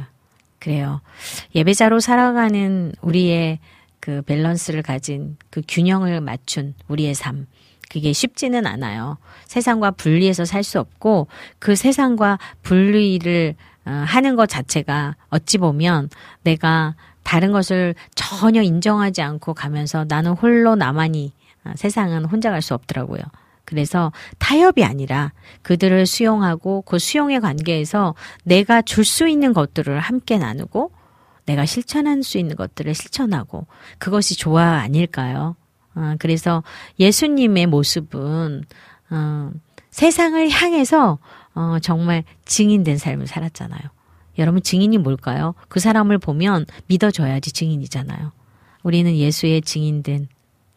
[0.59, 1.01] 그래요.
[1.55, 3.59] 예배자로 살아가는 우리의
[3.99, 7.47] 그 밸런스를 가진 그 균형을 맞춘 우리의 삶.
[7.89, 9.17] 그게 쉽지는 않아요.
[9.45, 11.27] 세상과 분리해서 살 수 없고
[11.59, 16.09] 그 세상과 분리를 어, 하는 것 자체가 어찌 보면
[16.43, 21.31] 내가 다른 것을 전혀 인정하지 않고 가면서 나는 홀로 나만이
[21.63, 23.21] 어, 세상은 혼자 갈 수 없더라고요.
[23.67, 28.15] 그래서 타협이 아니라 그들을 수용하고 그 수용의 관계에서
[28.45, 30.91] 내가 줄 수 있는 것들을 함께 나누고
[31.45, 33.67] 내가 실천할 수 있는 것들을 실천하고
[33.99, 35.57] 그것이 조화 아닐까요?
[35.95, 36.63] 어, 그래서
[36.97, 38.63] 예수님의 모습은
[39.09, 39.51] 어,
[39.91, 41.19] 세상을 향해서
[41.53, 43.81] 어, 정말 증인된 삶을 살았잖아요.
[44.37, 45.55] 여러분 증인이 뭘까요?
[45.67, 48.31] 그 사람을 보면 믿어줘야지 증인이잖아요.
[48.83, 50.29] 우리는 예수의 증인된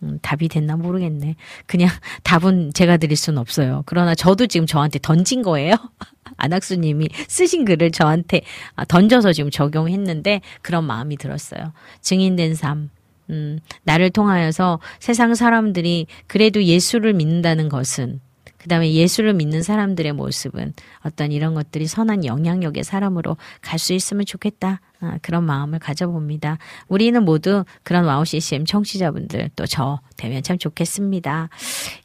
[0.03, 1.37] 음, 답이 됐나 모르겠네.
[1.67, 1.89] 그냥
[2.25, 3.83] 답은 제가 드릴 수는 없어요.
[3.87, 5.75] 그러나 저도 지금 저한테 던진 거예요.
[6.37, 8.43] 안학수님이 쓰신 글을 저한테
[8.77, 11.73] 아, 던져서 지금 적용했는데 그런 마음이 들었어요.
[12.01, 12.91] 증인된 삶.
[13.31, 18.21] 음, 나를 통하여서 세상 사람들이 그래도 예수를 믿는다는 것은
[18.59, 20.75] 그 다음에 예수를 믿는 사람들의 모습은
[21.05, 24.81] 어떤 이런 것들이 선한 영향력의 사람으로 갈 수 있으면 좋겠다.
[25.01, 26.59] 아, 그런 마음을 가져봅니다.
[26.89, 31.49] 우리는 모두 그런 와우 CCM 청취자분들 또 저 되면 참 좋겠습니다.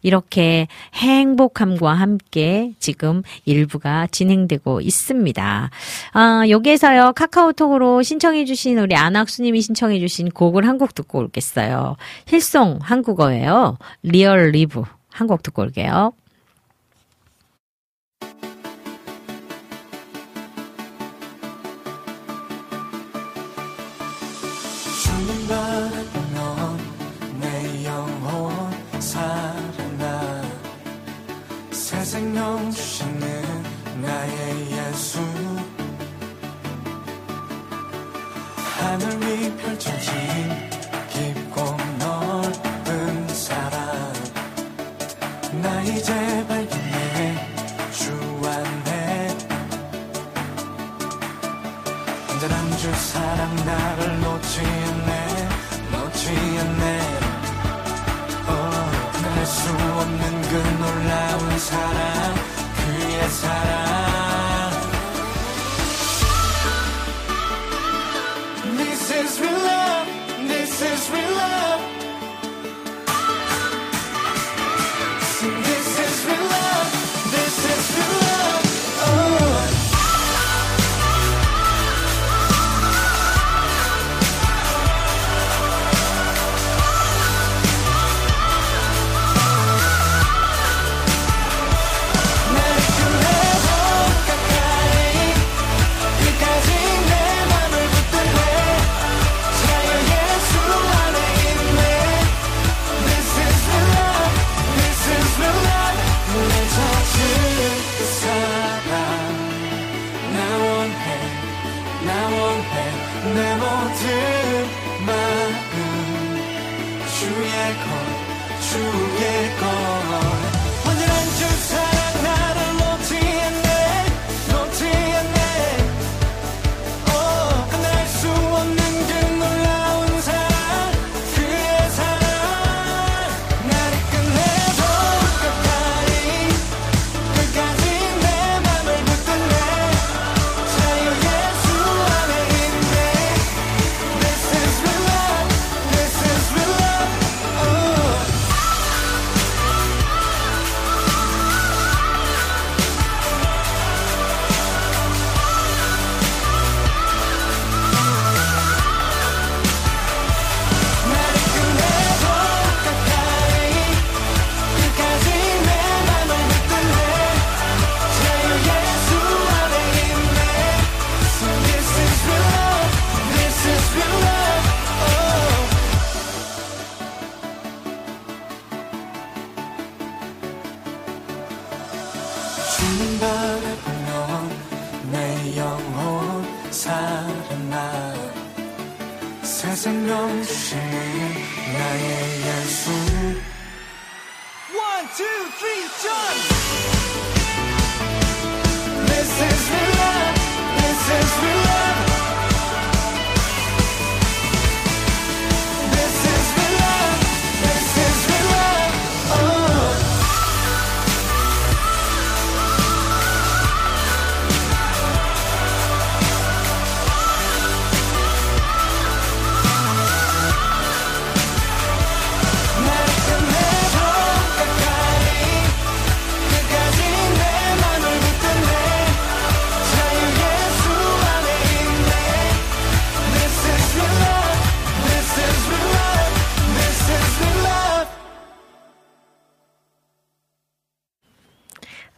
[0.01, 5.69] 이렇게 행복함과 함께 지금 1부가 진행되고 있습니다.
[6.13, 11.95] 아, 여기에서요, 카카오톡으로 신청해주신 우리 안학수님이 신청해주신 곡을 한 곡 듣고 오겠어요.
[12.27, 13.77] 힐송 한국어예요.
[14.03, 16.11] Real Love 한 곡 듣고 올게요.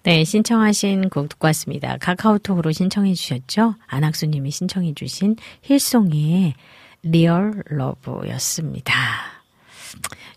[0.08, 1.98] 네, 신청하신 곡 듣고 왔습니다.
[1.98, 3.76] 카카오톡으로 신청해 주셨죠?
[3.88, 6.54] 안학수님이 신청해 주신 힐송의
[7.04, 8.94] Real Love였습니다.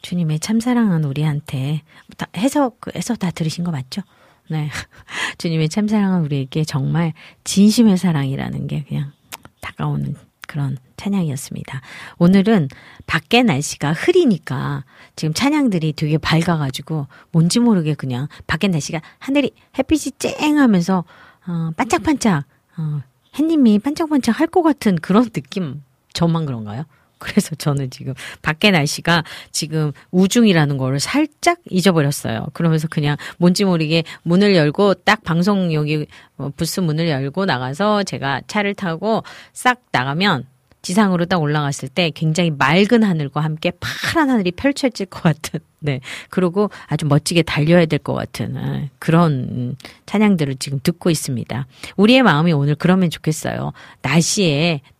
[0.03, 1.83] 주님의 참사랑은 우리한테
[2.17, 4.03] 다 해석에서 다 들으신 거 맞죠?
[4.49, 4.71] 네.
[5.39, 7.13] 주님의 참사랑은 우리에게 정말
[7.45, 9.13] 진심의 사랑이라는 게 그냥
[9.61, 10.17] 다가오는
[10.51, 11.81] 그런 찬양이었습니다.
[12.19, 12.67] 오늘은
[13.07, 14.85] 밖에 날씨가 흐리니까
[15.15, 21.05] 지금 찬양들이 되게 밝아가지고 뭔지 모르게 그냥 밖에 날씨가 하늘이 햇빛이 쨍 하면서
[21.47, 22.45] 어, 반짝반짝
[22.79, 23.03] 어,
[23.39, 25.85] 햇님이 반짝반짝 할 것 같은 그런 느낌
[26.15, 26.83] 저만 그런가요?
[27.21, 32.49] 그래서 저는 지금 밖에 날씨가 지금 우중이라는 거를 살짝 잊어버렸어요.
[32.53, 36.07] 그러면서 그냥 뭔지 모르게 문을 열고 딱 방송 여기
[36.39, 40.47] 어, 부스 문을 열고 나가서 제가 차를 타고 싹 나가면
[40.83, 46.01] 지상으로 딱 올라갔을 때 굉장히 맑은 하늘과 함께 파란 하늘이 펼쳐질 것 같은, 네.
[46.31, 51.67] 그리고 아주 멋지게 달려야 될 것 같은 아, 그런 음, 찬양들을 지금 듣고 있습니다.
[51.97, 53.73] 우리의 마음이 오늘 그러면 좋겠어요.
[54.01, 54.81] 날씨에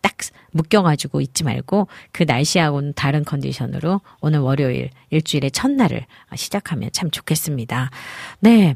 [0.51, 6.05] 묶여가지고 있지 말고 그 날씨하고는 다른 컨디션으로 오늘 월요일 일주일의 첫날을
[6.35, 7.89] 시작하면 참 좋겠습니다.
[8.39, 8.75] 네.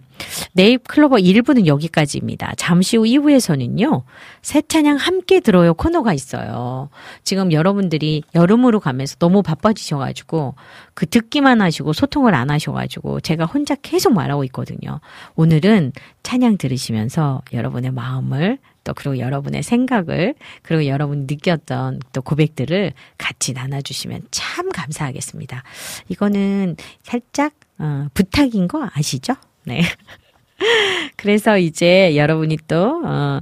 [0.53, 2.53] 네잎 클로버 1부는 여기까지입니다.
[2.57, 4.03] 잠시 후 2부에서는요,
[4.41, 6.89] 새 찬양 함께 들어요 코너가 있어요.
[7.23, 10.55] 지금 여러분들이 여름으로 가면서 너무 바빠지셔가지고
[10.93, 14.99] 그 듣기만 하시고 소통을 안 하셔가지고 제가 혼자 계속 말하고 있거든요.
[15.35, 15.91] 오늘은
[16.23, 24.21] 찬양 들으시면서 여러분의 마음을 또 그리고 여러분의 생각을 그리고 여러분 느꼈던 또 고백들을 같이 나눠주시면
[24.31, 25.63] 참 감사하겠습니다.
[26.07, 29.33] 이거는 살짝 어, 부탁인 거 아시죠?
[29.65, 29.81] 네.
[31.17, 33.41] 그래서 이제 여러분이 또, 어,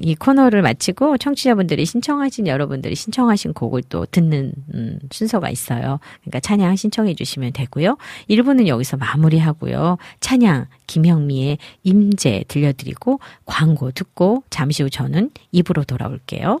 [0.00, 6.00] 이 코너를 마치고 청취자분들이 신청하신 여러분들이 신청하신 곡을 또 듣는, 음, 순서가 있어요.
[6.22, 7.96] 그러니까 찬양 신청해 주시면 되고요.
[8.28, 9.98] 1부는 여기서 마무리하고요.
[10.20, 16.60] 찬양, 김형미의 임재 들려드리고 광고 듣고 잠시 후 저는 2부로 돌아올게요.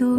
[0.00, 0.18] 기도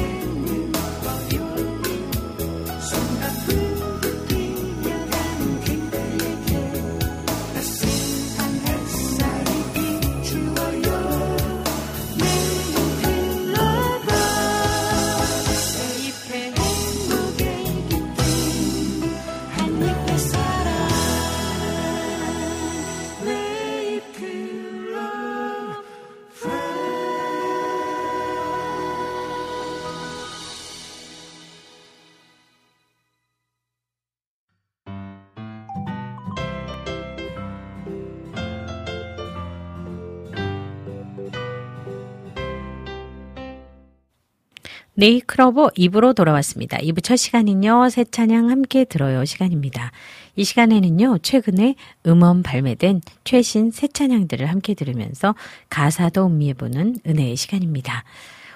[45.01, 46.77] 네이클러버 2부로 돌아왔습니다.
[46.77, 49.91] 2부 첫 시간은요, 새 찬양 함께 들어요 시간입니다.
[50.35, 51.73] 이 시간에는요, 최근에
[52.05, 55.33] 음원 발매된 최신 새 찬양들을 함께 들으면서
[55.71, 58.03] 가사도 음미해보는 은혜의 시간입니다.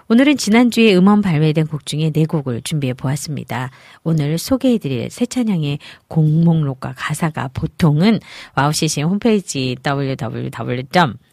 [0.08, 3.72] 오늘은 지난주에 음원 발매된 곡 중에 네 곡을 준비해 보았습니다.
[4.04, 8.20] 오늘 소개해드릴 새 찬양의 곡 목록과 가사가 보통은
[8.56, 9.76] 와우CCM 홈페이지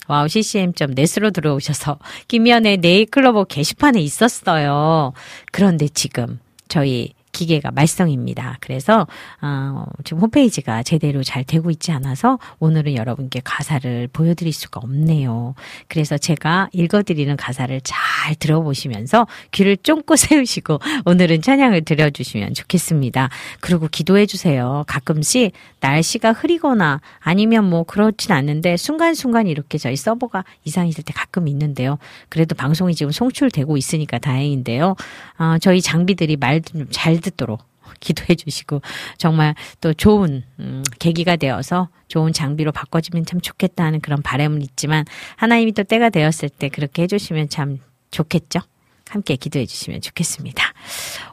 [0.09, 1.99] www.wowccm.net으로 들어오셔서
[2.29, 5.13] 김미현의 네잎클로버 게시판에 있었어요.
[5.51, 8.59] 그런데 지금 저희 기계가 말썽입니다.
[8.61, 9.07] 그래서
[9.41, 15.55] 어, 지금 홈페이지가 제대로 잘 되고 있지 않아서 오늘은 여러분께 가사를 보여드릴 수가 없네요.
[15.89, 23.31] 그래서 제가 읽어드리는 가사를 잘 들어보시면서 귀를 쫑긋 세우시고 오늘은 찬양을 들려주시면 좋겠습니다.
[23.61, 24.85] 그리고 기도해 주세요.
[24.87, 31.99] 가끔씩 날씨가 흐리거나 아니면 뭐 그렇진 않는데 순간순간 이렇게 저희 서버가 있을 때 가끔 있는데요.
[32.29, 34.97] 그래도 방송이 지금 송출되고 있으니까 다행인데요.
[35.39, 37.65] 어, 저희 장비들이 말좀잘 듣도록
[38.01, 38.83] 기도해 주시고
[39.17, 45.05] 정말 또 좋은 음, 계기가 되어서 좋은 장비로 바꿔주면 참 좋겠다 하는 그런 바람은 있지만
[45.37, 47.79] 하나님이 또 때가 되었을 때 그렇게 해주시면 참
[48.11, 48.61] 좋겠죠.
[49.09, 50.65] 함께 기도해 주시면 좋겠습니다.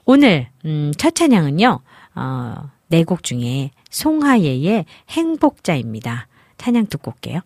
[0.06, 1.80] 오늘 음, 첫 찬양은요.
[2.16, 6.28] 어, 네곡 중에 송하예의 행복자입니다.
[6.58, 7.42] 찬양 듣고 올게요.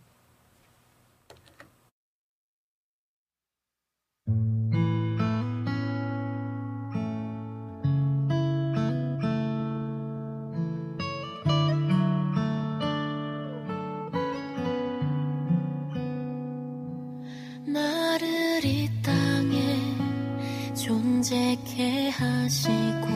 [21.23, 23.07] 존재케 하시고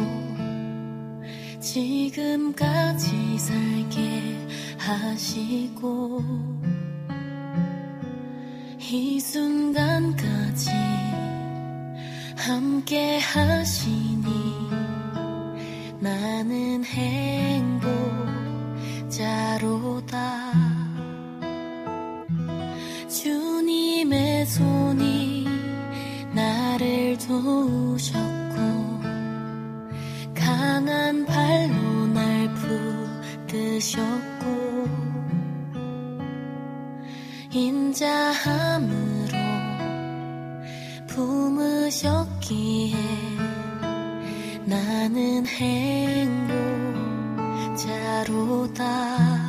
[1.59, 4.47] 지금까지 살게
[4.77, 6.23] 하시고
[8.79, 10.71] 이 순간까지
[12.37, 14.25] 함께 하시니
[15.99, 16.85] 나는
[19.09, 20.53] 행복자로다.
[23.09, 25.16] 주님의 손이
[27.27, 28.55] 도우셨고
[30.33, 32.47] 강한 발로 날
[33.45, 34.87] 붙드셨고
[37.51, 39.37] 인자함으로
[41.07, 42.95] 품으셨기에
[44.65, 45.45] 나는
[47.75, 49.46] 행복자로다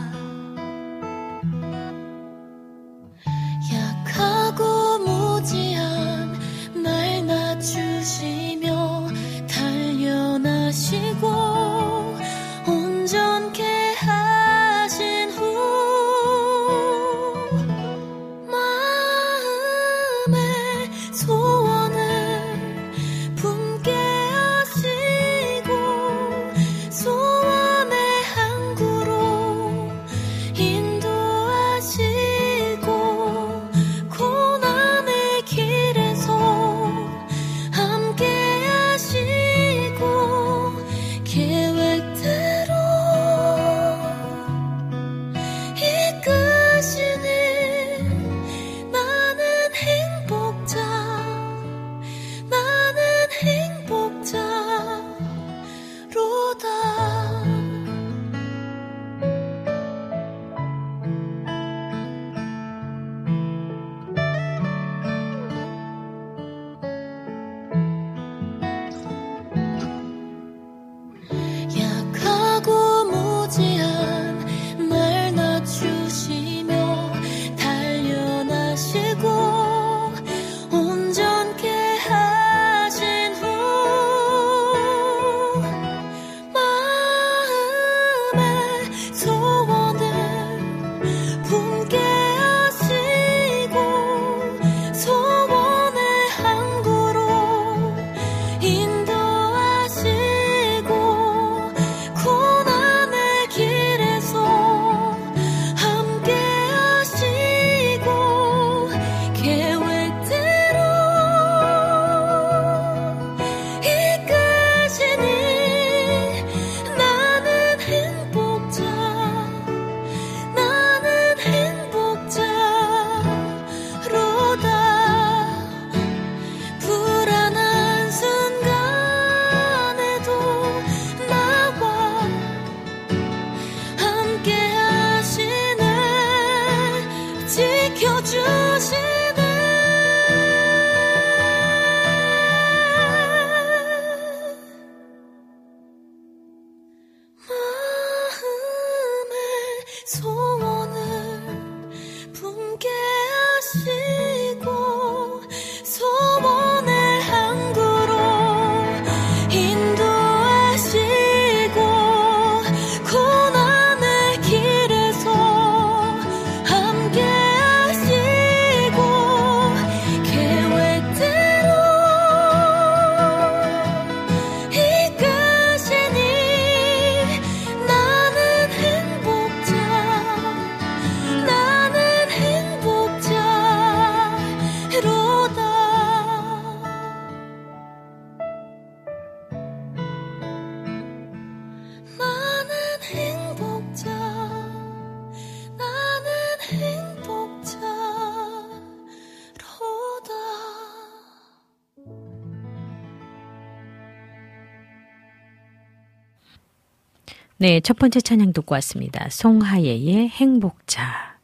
[207.69, 209.29] 네, 첫 번째 찬양 듣고 왔습니다.
[209.29, 211.37] 송하예의 행복자.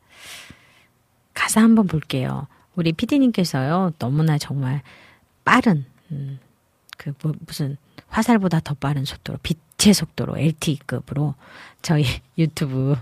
[1.34, 2.46] 가사 한번 볼게요.
[2.76, 4.80] 우리 피디님께서요, 너무나 정말
[5.44, 6.38] 빠른, 음,
[6.96, 7.76] 그, 뭐, 무슨,
[8.08, 11.34] 화살보다 더 빠른 속도로, 빛의 속도로, LTE급으로
[11.82, 12.06] 저희
[12.38, 12.96] 유튜브,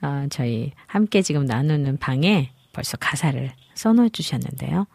[0.00, 4.86] 어, 저희 함께 지금 나누는 방에 벌써 가사를 써넣어 주셨는데요.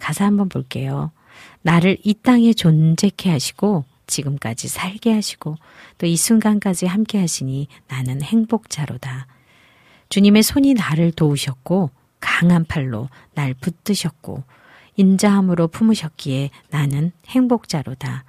[0.00, 1.12] 가사 한번 볼게요.
[1.60, 5.56] 나를 이 땅에 존재케 하시고, 지금까지 살게 하시고,
[5.98, 9.26] 또 이 순간까지 함께 하시니 나는 행복자로다.
[10.10, 11.90] 주님의 손이 나를 도우셨고,
[12.20, 14.44] 강한 팔로 날 붙드셨고,
[14.96, 18.24] 인자함으로 품으셨기에 나는 행복자로다.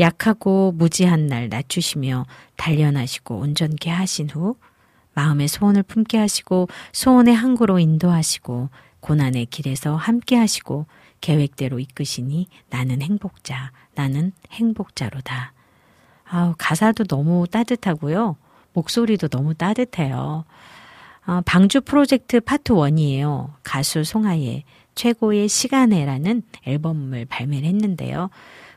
[0.00, 4.54] 약하고 무지한 날 낮추시며 단련하시고 온전케 하신 후
[5.14, 8.68] 마음의 소원을 품게 하시고 소원의 항구로 인도하시고
[9.00, 10.86] 고난의 길에서 함께 하시고
[11.20, 15.52] 계획대로 이끄시니 나는 행복자, 나는 행복자로다.
[16.24, 18.36] 아우, 가사도 너무 따뜻하고요.
[18.72, 20.44] 목소리도 너무 따뜻해요.
[21.26, 23.50] 어, 방주 프로젝트 파트 1이에요.
[23.62, 24.64] 가수 송하예
[24.94, 28.30] 최고의 시간에라는 앨범을 발매를 했는데요.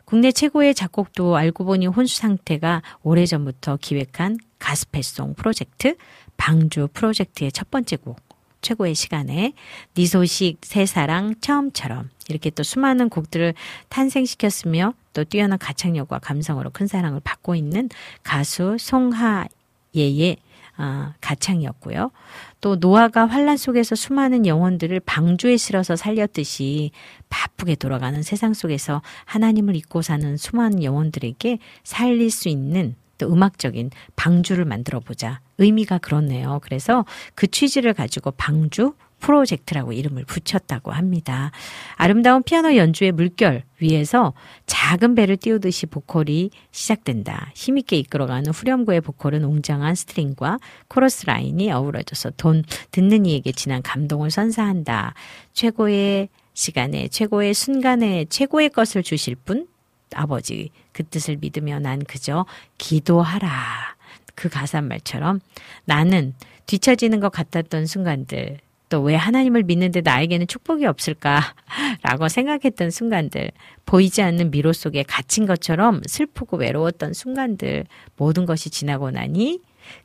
[0.05, 5.95] 국내 최고의 작곡도 알고 보니 혼수 상태가 오래전부터 기획한 가스펠송 프로젝트
[6.35, 8.19] 방주 프로젝트의 첫 번째 곡
[8.61, 9.53] 최고의 시간에
[9.93, 13.53] 네 소식 새 사랑 처음처럼 이렇게 또 수많은 곡들을
[13.89, 17.89] 탄생시켰으며 또 뛰어난 가창력과 감성으로 큰 사랑을 받고 있는
[18.23, 20.37] 가수 송하예의
[20.77, 22.11] 아, 가창이었고요.
[22.59, 26.91] 또 노아가 환란 속에서 수많은 영혼들을 방주에 실어서 살렸듯이
[27.29, 34.65] 바쁘게 돌아가는 세상 속에서 하나님을 잊고 사는 수많은 영혼들에게 살릴 수 있는 또 음악적인 방주를
[34.65, 35.41] 만들어 보자.
[35.59, 36.59] 의미가 그렇네요.
[36.63, 41.51] 그래서 그 취지를 가지고 방주 프로젝트라고 이름을 붙였다고 합니다.
[41.95, 44.33] 아름다운 피아노 연주의 물결 위에서
[44.65, 47.51] 작은 배를 띄우듯이 보컬이 시작된다.
[47.53, 50.57] 힘있게 이끌어가는 후렴구의 보컬은 웅장한 스트링과
[50.87, 55.13] 코러스 라인이 어우러져서 듣는 이에게 진한 감동을 선사한다.
[55.53, 59.67] 최고의 시간에 최고의 순간에 최고의 것을 주실 분
[60.15, 62.45] 아버지 그 뜻을 믿으며 난 그저
[62.77, 63.95] 기도하라.
[64.35, 65.39] 그 가사 말처럼
[65.85, 66.33] 나는
[66.65, 68.59] 뒤처지는 것 같았던 순간들
[68.91, 73.51] 또 왜 하나님을 믿는데 나에게는 축복이 없을까라고 생각했던 순간들,
[73.85, 77.85] 보이지 않는 미로 속에 갇힌 것처럼 슬프고 외로웠던 순간들,
[78.17, 79.61] 모든 것이 지나고 나니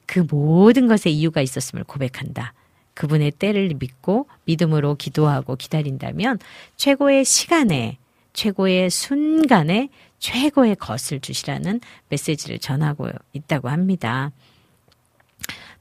[0.07, 2.55] 그 모든 것에 이유가 있었음을 고백한다.
[2.95, 6.39] 그분의 때를 믿고 믿음으로 기도하고 기다린다면
[6.77, 7.99] 최고의 시간에,
[8.37, 9.89] 최고의 순간에
[10.19, 14.31] 최고의 것을 주시라는 메시지를 전하고 있다고 합니다.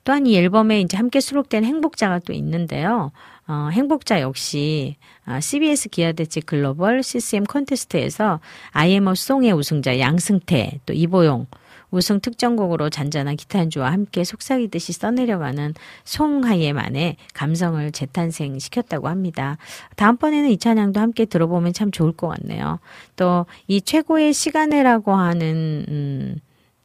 [0.03, 3.11] 또한 이 앨범에 이제 함께 수록된 행복자가 또 있는데요.
[3.47, 4.95] 어, 행복자 역시
[5.27, 8.39] 어, CBS 기아대치 글로벌 CCM 콘테스트에서
[8.71, 11.47] IMO 송의 우승자 양승태 또 이보용
[11.95, 15.73] 우승 특정곡으로 잔잔한 기타 연주와 함께 속삭이듯이 써내려가는
[16.03, 19.57] 송하예만의 감성을 재탄생시켰다고 합니다.
[19.95, 22.79] 다음번에는 이 찬양도 함께 들어보면 참 좋을 것 같네요.
[23.15, 26.35] 또 이 최고의 시간에라고 하는 음,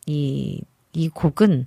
[0.07, 0.61] 이,
[0.93, 1.67] 이 곡은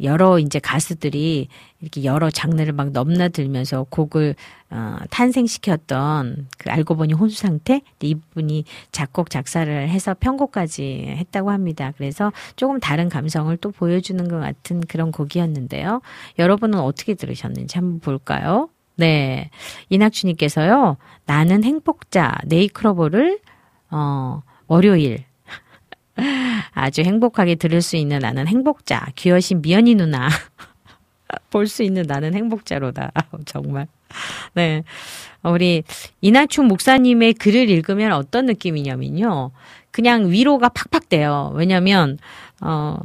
[0.00, 1.48] 여러 이제 가수들이
[1.80, 4.34] 이렇게 여러 장르를 막 넘나들면서 곡을
[4.70, 11.92] 어, 탄생시켰던 그 알고 보니 혼수 상태 이분이 작곡 작사를 해서 편곡까지 했다고 합니다.
[11.96, 16.00] 그래서 조금 다른 감성을 또 보여주는 것 같은 그런 곡이었는데요.
[16.38, 18.68] 여러분은 어떻게 들으셨는지 한번 볼까요?
[18.96, 19.50] 네,
[19.90, 20.96] 이낙주님께서요.
[21.26, 23.40] 나는 행복자 네이크로버를
[23.90, 25.24] 어 월요일
[26.72, 30.28] 아주 행복하게 들을 수 있는 나는 행복자, 귀여신 미연이 누나.
[31.50, 33.12] 볼 수 있는 나는 행복자로다.
[33.46, 33.86] 정말.
[34.54, 34.84] 네.
[35.42, 35.82] 우리
[36.20, 39.50] 이나춘 목사님의 글을 읽으면 어떤 느낌이냐면요.
[39.90, 41.52] 그냥 위로가 팍팍 돼요.
[41.54, 42.18] 왜냐면,
[42.60, 42.98] 어,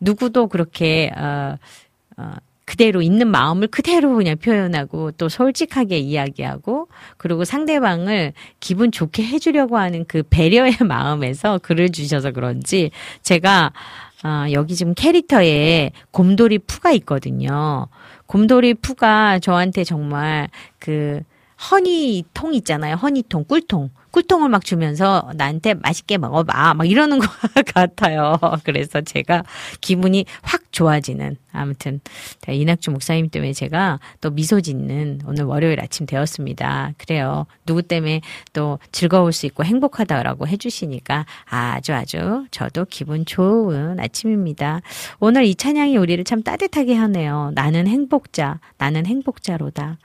[0.00, 1.56] 누구도 그렇게, 어,
[2.16, 2.32] 어,
[2.70, 6.86] 그대로 있는 마음을 그대로 그냥 표현하고 또 솔직하게 이야기하고
[7.16, 12.92] 그리고 상대방을 기분 좋게 해주려고 하는 그 배려의 마음에서 글을 주셔서 그런지
[13.22, 13.72] 제가
[14.22, 17.88] 아, 여기 지금 캐릭터에 곰돌이 푸가 있거든요.
[18.26, 20.48] 곰돌이 푸가 저한테 정말
[20.78, 21.22] 그
[21.72, 22.94] 허니통 있잖아요.
[22.94, 23.90] 허니통, 꿀통.
[24.10, 26.74] 꿀통을 막 주면서 나한테 맛있게 먹어봐.
[26.74, 27.28] 막 이러는 것
[27.74, 28.38] 같아요.
[28.64, 29.44] 그래서 제가
[29.80, 31.36] 기분이 확 좋아지는.
[31.52, 32.00] 아무튼,
[32.48, 36.92] 이낙주 목사님 때문에 제가 또 미소 짓는 오늘 월요일 아침 되었습니다.
[36.96, 37.46] 그래요.
[37.66, 38.20] 누구 때문에
[38.52, 44.80] 또 즐거울 수 있고 행복하다라고 해주시니까 아주 아주 저도 기분 좋은 아침입니다.
[45.18, 47.50] 오늘 이 찬양이 우리를 참 따뜻하게 하네요.
[47.54, 49.98] 나는 행복자, 나는 행복자로다.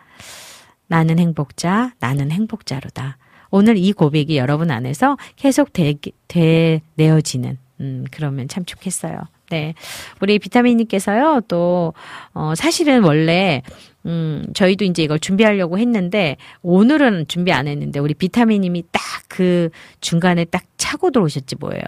[0.88, 3.18] 나는 행복자, 나는 행복자로다.
[3.56, 5.96] 오늘 이 고백이 여러분 안에서 계속 되,
[6.28, 9.20] 되내어지는, 음, 그러면 참 좋겠어요.
[9.50, 9.74] 네.
[10.22, 11.94] 우리 비타민님께서요, 또,
[12.34, 13.62] 어, 사실은 원래,
[14.06, 19.04] 음, 저희도 이제 이걸 준비하려고 했는데, 오늘은 준비 안 했는데, 우리 비타민님이 딱
[19.36, 19.70] 그
[20.00, 21.84] 중간에 딱 차고 들어오셨지 뭐예요.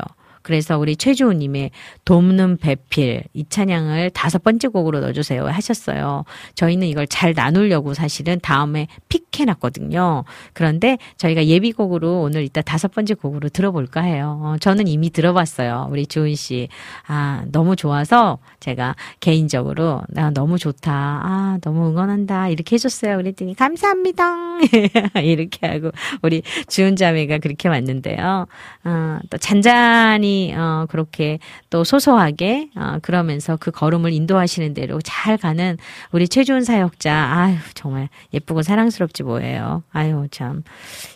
[0.48, 1.72] 그래서 우리 최주호님의
[2.06, 6.24] 돕는 배필 이 찬양을 다섯 번째 곡으로 넣어주세요 하셨어요.
[6.56, 10.24] 저희는 이걸 잘 나누려고 사실은 다음에 픽해놨거든요.
[10.53, 14.40] 그런데 저희가 예비곡으로 오늘 이따 다섯 번째 곡으로 들어볼까 해요.
[14.41, 15.90] 어, 저는 이미 들어봤어요.
[15.91, 16.69] 우리 주은 씨.
[17.07, 20.94] 아, 너무 좋아서 제가 개인적으로 나 너무 좋다.
[20.94, 22.48] 아, 너무 응원한다.
[22.48, 23.18] 이렇게 해줬어요.
[23.18, 24.60] 그랬더니 감사합니다.
[25.22, 25.91] 이렇게 하고
[26.22, 28.48] 우리 주은 자매가 그렇게 왔는데요.
[28.86, 31.39] 어, 또 잔잔히 어, 그렇게
[31.69, 35.77] 또 소소하게 어, 그러면서 그 걸음을 인도하시는 대로 잘 가는
[36.11, 39.84] 우리 최주은 사역자 아유 정말 예쁘고 사랑스럽지 뭐예요.
[39.91, 40.64] 아유 참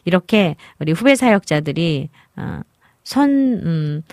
[0.06, 2.62] 이렇게 우리 후배 사역자들이 어,
[3.04, 4.04] 선 음,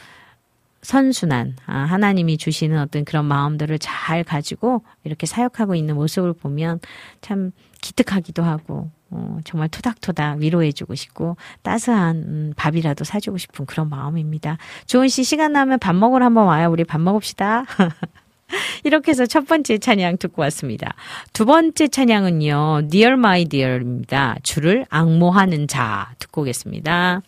[0.82, 6.80] 선순환, 아, 하나님이 주시는 어떤 그런 마음들을 잘 가지고 이렇게 사역하고 있는 모습을 보면
[7.20, 14.58] 참 기특하기도 하고, 어, 정말 토닥토닥 위로해주고 싶고, 따스한, 음, 밥이라도 사주고 싶은 그런 마음입니다.
[14.86, 16.70] 조은 씨 시간 나면 밥 먹으러 한번 와요.
[16.70, 17.64] 우리 밥 먹읍시다.
[18.84, 20.94] 이렇게 해서 첫 번째 찬양 듣고 왔습니다.
[21.32, 24.36] 두 번째 찬양은요, Dear My Dear입니다.
[24.42, 27.22] 주를 악모하는 자 듣고 오겠습니다.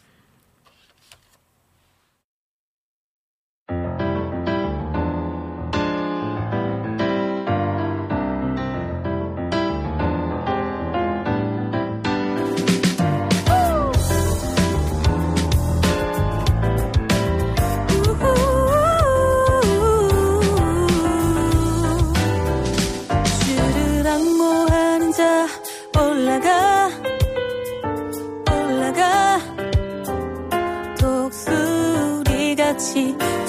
[32.80, 33.39] 독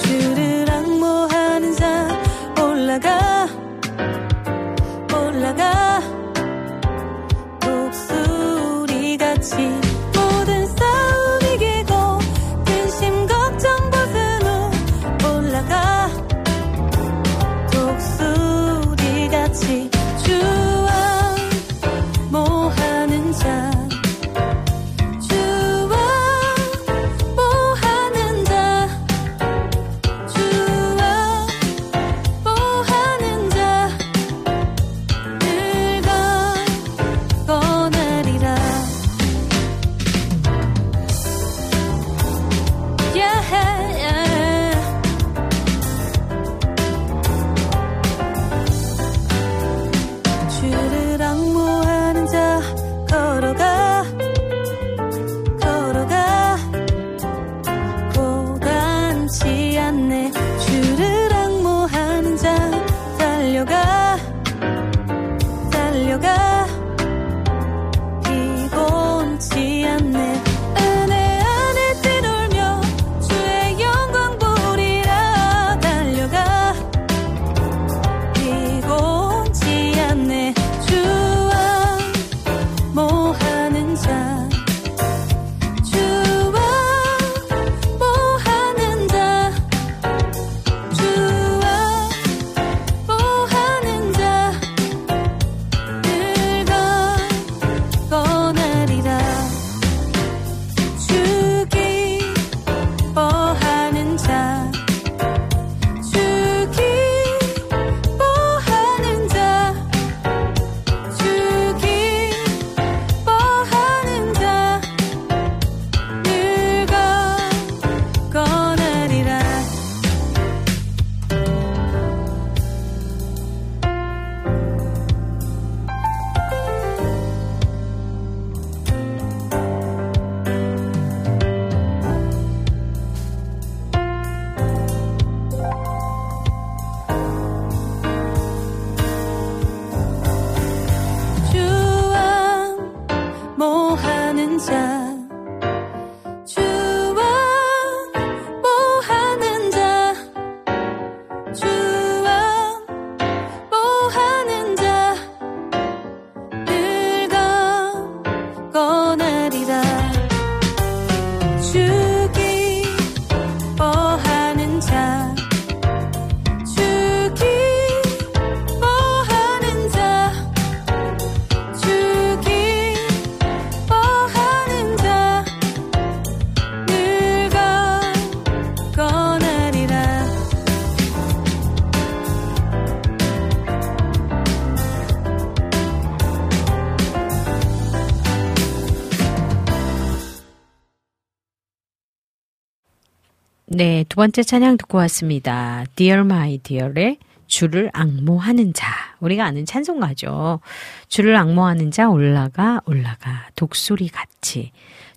[194.12, 195.86] 두 번째 찬양 듣고 왔습니다.
[195.96, 197.16] Dear My Dear의
[197.46, 198.86] 주를 악모하는 자.
[199.20, 200.60] 우리가 아는 찬송가죠.
[201.08, 204.70] 주를 악모하는 자 올라가 올라가 독수리 같이.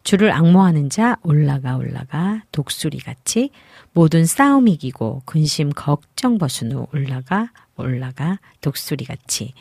[0.06, 3.50] 주를 악모하는 자 올라가 올라가 독수리 같이
[3.92, 9.54] 모든 싸움 이기고 근심 걱정 벗은 후 올라가 올라가 독수리 같이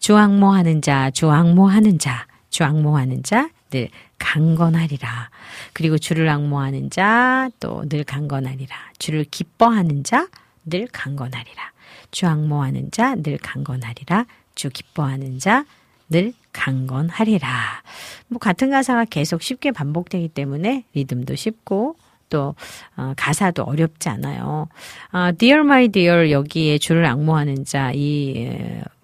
[0.00, 3.88] 주 악모하는 자 주 악모하는 자 주 악모하는 자 늘
[4.18, 5.30] 강건하리라.
[5.72, 8.74] 그리고 주를 악모하는 자 또 늘 강건하리라.
[8.98, 10.26] 주를 기뻐하는 자
[10.66, 11.72] 늘 강건하리라.
[12.10, 14.26] 주 악모하는 자 늘 강건하리라.
[14.54, 15.64] 주 기뻐하는 자
[16.10, 17.48] 늘 강건하리라.
[18.28, 21.96] 뭐 같은 가사가 계속 쉽게 반복되기 때문에 리듬도 쉽고
[22.28, 22.54] 또
[22.96, 24.68] 어, 가사도 어렵지 않아요.
[25.10, 28.48] 아, Dear My Dear 여기에 주를 악모하는 자 이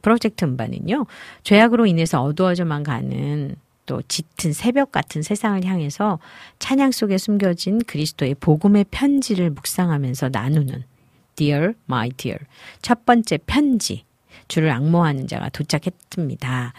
[0.03, 1.07] 프로젝트 음반은요.
[1.43, 3.55] 죄악으로 인해서 어두워져만 가는
[3.87, 6.19] 또 짙은 새벽 같은 세상을 향해서
[6.59, 10.85] 찬양 속에 숨겨진 그리스도의 복음의 편지를 묵상하면서 나누는
[11.37, 12.39] Dear My Dear
[12.83, 14.05] 첫 번째 편지
[14.49, 16.73] 주를 악모하는 자가 도착했습니다.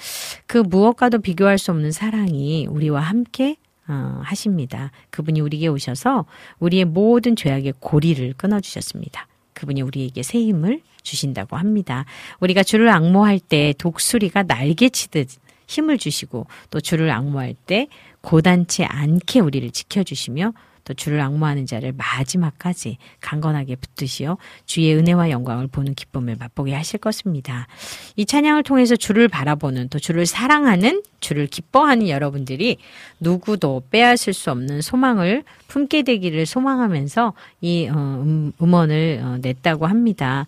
[0.45, 3.57] 그 무엇과도 비교할 수 없는 사랑이 우리와 함께
[3.89, 4.91] 어, 하십니다.
[5.11, 6.25] 그분이 우리에게 오셔서
[6.59, 9.27] 우리의 모든 죄악의 고리를 끊어주셨습니다.
[9.53, 12.05] 그분이 우리에게 새 힘을 주신다고 합니다.
[12.41, 15.29] 우리가 주를 악모할 때 독수리가 날개치듯
[15.67, 17.87] 힘을 주시고 또 주를 악모할 때
[18.21, 20.53] 고단치 않게 우리를 지켜주시며
[20.87, 27.67] 또 주를 악모하는 자를 마지막까지 강건하게 붙드시어 주의 은혜와 영광을 보는 기쁨을 맛보게 하실 것입니다.
[28.15, 32.77] 이 찬양을 통해서 주를 바라보는 또 주를 사랑하는 주를 기뻐하는 여러분들이
[33.19, 40.45] 누구도 빼앗을 수 없는 소망을 품게 되기를 소망하면서 이 어, 음, 음원을 어, 냈다고 합니다.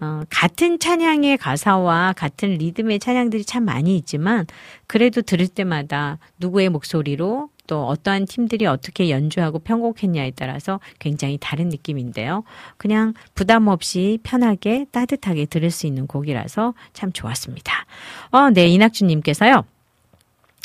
[0.00, 4.46] 어, 같은 찬양의 가사와 같은 리듬의 찬양들이 참 많이 있지만
[4.86, 12.44] 그래도 들을 때마다 누구의 목소리로 또 어떠한 팀들이 어떻게 연주하고 편곡했냐에 따라서 굉장히 다른 느낌인데요.
[12.76, 17.86] 그냥 부담 없이 편하게 따뜻하게 들을 수 있는 곡이라서 참 좋았습니다.
[18.30, 19.64] 어, 네, 이낙주님께서요.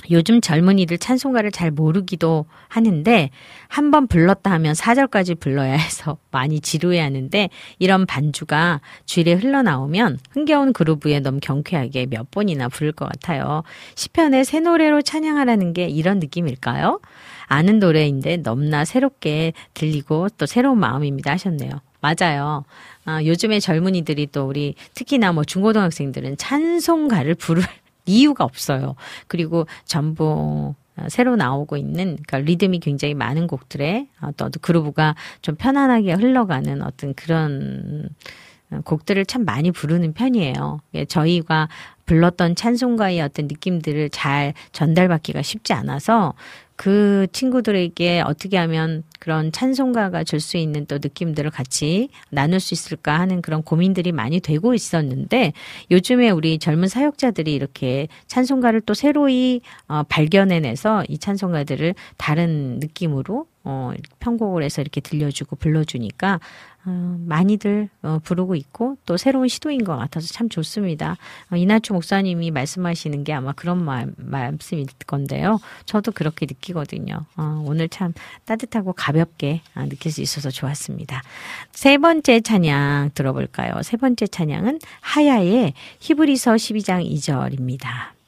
[0.09, 3.29] 요즘 젊은이들 찬송가를 잘 모르기도 하는데
[3.67, 10.71] 한 번 불렀다 하면 4절까지 불러야 해서 많이 지루해 하는데 이런 반주가 주일에 흘러나오면 흥겨운
[10.73, 13.63] 그루브에 너무 경쾌하게 몇 번이나 부를 것 같아요.
[13.95, 16.99] 시편의 새 노래로 찬양하라는 게 이런 느낌일까요?
[17.47, 21.71] 아는 노래인데 넘나 새롭게 들리고 또 새로운 마음입니다 하셨네요.
[21.99, 22.63] 맞아요.
[23.05, 27.63] 아, 요즘에 젊은이들이 또 우리 특히나 뭐 중고등학생들은 찬송가를 부를
[28.05, 28.95] 이유가 없어요.
[29.27, 36.13] 그리고 전부 어, 새로 나오고 있는 그러니까 리듬이 굉장히 많은 곡들에 어떤 그루브가 좀 편안하게
[36.13, 38.09] 흘러가는 어떤 그런
[38.71, 40.81] 어, 곡들을 참 많이 부르는 편이에요.
[40.95, 41.69] 예, 저희가
[42.05, 46.33] 불렀던 찬송가의 어떤 느낌들을 잘 전달받기가 쉽지 않아서
[46.81, 53.19] 그 친구들에게 어떻게 하면 그런 찬송가가 줄 수 있는 또 느낌들을 같이 나눌 수 있을까
[53.19, 55.53] 하는 그런 고민들이 많이 되고 있었는데
[55.91, 63.91] 요즘에 우리 젊은 사역자들이 이렇게 찬송가를 또 새로이 어, 발견해내서 이 찬송가들을 다른 느낌으로 어,
[64.19, 66.39] 편곡을 해서 이렇게 들려주고 불러주니까
[66.83, 71.15] 어, 많이들 어, 부르고 있고 또 새로운 시도인 것 같아서 참 좋습니다.
[71.51, 75.59] 어, 이나주 목사님이 말씀하시는 게 아마 그런 말, 말씀일 건데요.
[75.85, 77.25] 저도 그렇게 느끼 거든요.
[77.37, 78.13] 어, 오늘 참
[78.45, 81.21] 따뜻하고 가볍게 아, 느낄 수 있어서 좋았습니다.
[81.71, 83.81] 세 번째 찬양 들어볼까요?
[83.83, 88.20] 세 번째 찬양은 하야의 히브리서 12장 2절입니다.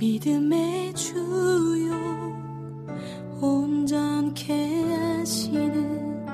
[0.00, 1.92] 믿음의 주요
[3.38, 6.26] 온전케 하시는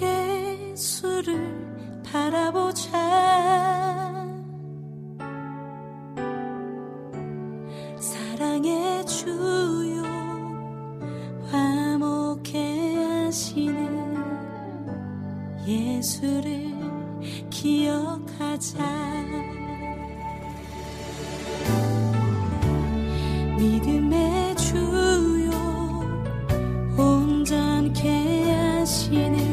[0.00, 2.90] 예수를 바라보자.
[8.00, 10.02] 사랑의 주요
[11.50, 14.16] 화목케 하시는
[15.66, 16.72] 예수를
[17.50, 18.78] 기억하자
[23.56, 25.50] 믿음의 주요
[26.96, 29.43] 온전케 하시는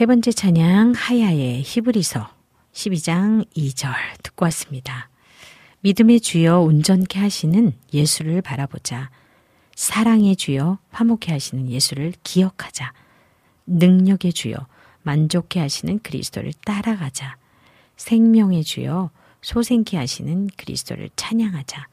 [0.00, 2.26] 세 번째 찬양 하야의 히브리서
[2.72, 5.10] 12장 2절 듣고 왔습니다.
[5.80, 9.10] 믿음의 주여 온전케 하시는 예수를 바라보자.
[9.74, 12.94] 사랑의 주여 화목케 하시는 예수를 기억하자.
[13.66, 14.56] 능력의 주여
[15.02, 17.36] 만족케 하시는 그리스도를 따라가자.
[17.98, 19.10] 생명의 주여
[19.42, 21.88] 소생케 하시는 그리스도를 찬양하자.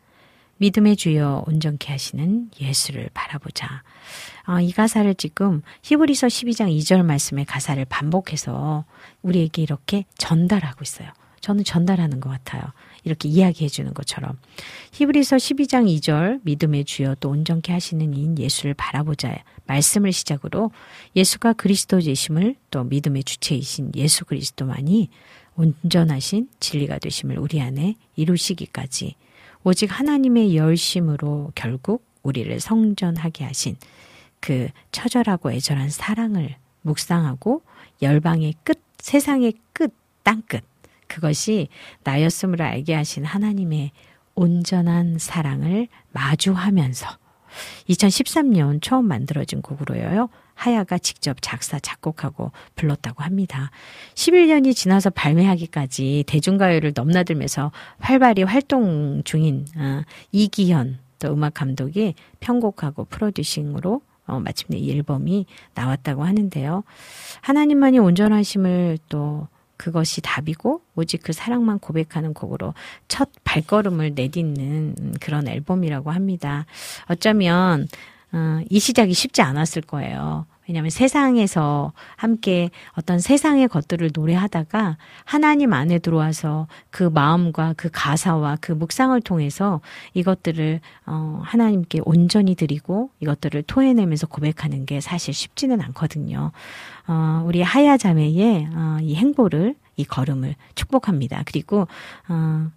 [0.60, 3.84] 믿음의 주여 온전케 하시는 예수를 바라보자.
[4.50, 8.86] 아, 이 가사를 지금 히브리서 12장 2절 말씀의 가사를 반복해서
[9.22, 11.10] 우리에게 이렇게 전달하고 있어요.
[11.42, 12.64] 저는 전달하는 것 같아요.
[13.04, 14.40] 이렇게 이야기해 주는 것처럼.
[14.94, 20.72] 히브리서 12장 2절 믿음의 주요 또 온전케 하시는 이인 예수를 바라보자 말씀을 시작으로
[21.18, 25.10] 예수가 그리스도 되심을 또 믿음의 주체이신 예수 그리스도만이
[25.58, 29.16] 온전하신 진리가 되심을 우리 안에 이루시기까지
[29.66, 33.76] 오직 하나님의 열심으로 결국 우리를 성전하게 하신
[34.40, 37.62] 그 처절하고 애절한 사랑을 묵상하고
[38.02, 39.94] 열방의 끝, 세상의 끝,
[40.24, 40.64] 땅끝.
[41.08, 41.70] 그것이
[42.04, 43.92] 나였음을 알게 하신 하나님의
[44.36, 47.08] 온전한 사랑을 마주하면서
[47.90, 50.30] 2013년 처음 만들어진 곡으로요.
[50.54, 53.72] 하야가 직접 작사, 작곡하고 불렀다고 합니다.
[54.16, 60.02] 11년이 지나서 발매하기까지 대중가요를 넘나들면서 활발히 활동 중인 어,
[60.32, 66.84] 이기현 또 음악 감독이 편곡하고 프로듀싱으로 어, 마침내 이 앨범이 나왔다고 하는데요.
[67.42, 69.48] 하나님만이 온전하심을 또
[69.78, 72.74] 그것이 답이고 오직 그 사랑만 고백하는 곡으로
[73.08, 76.66] 첫 발걸음을 내딛는 그런 앨범이라고 합니다.
[77.06, 77.88] 어쩌면
[78.34, 80.46] 어, 이 시작이 쉽지 않았을 거예요.
[80.68, 88.74] 왜냐하면 세상에서 함께 어떤 세상의 것들을 노래하다가 하나님 안에 들어와서 그 마음과 그 가사와 그
[88.74, 89.80] 묵상을 통해서
[90.14, 96.52] 이것들을 어, 하나님께 온전히 드리고 이것들을 토해내면서 고백하는 게 사실 쉽지는 않거든요.
[97.08, 101.44] 어, 우리 하야 자매의 어, 이 행보를 이 걸음을 축복합니다.
[101.46, 101.88] 그리고
[102.28, 102.68] 어,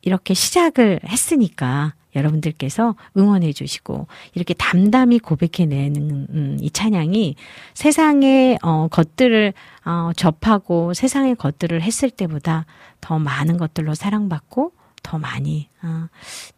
[0.00, 7.36] 이렇게 시작을 했으니까 여러분들께서 응원해 주시고 이렇게 담담히 고백해내는 음, 이 찬양이
[7.74, 9.52] 세상의 어, 것들을
[9.84, 12.66] 어, 접하고 세상의 것들을 했을 때보다
[13.00, 14.72] 더 많은 것들로 사랑받고
[15.02, 16.08] 더 많이 어,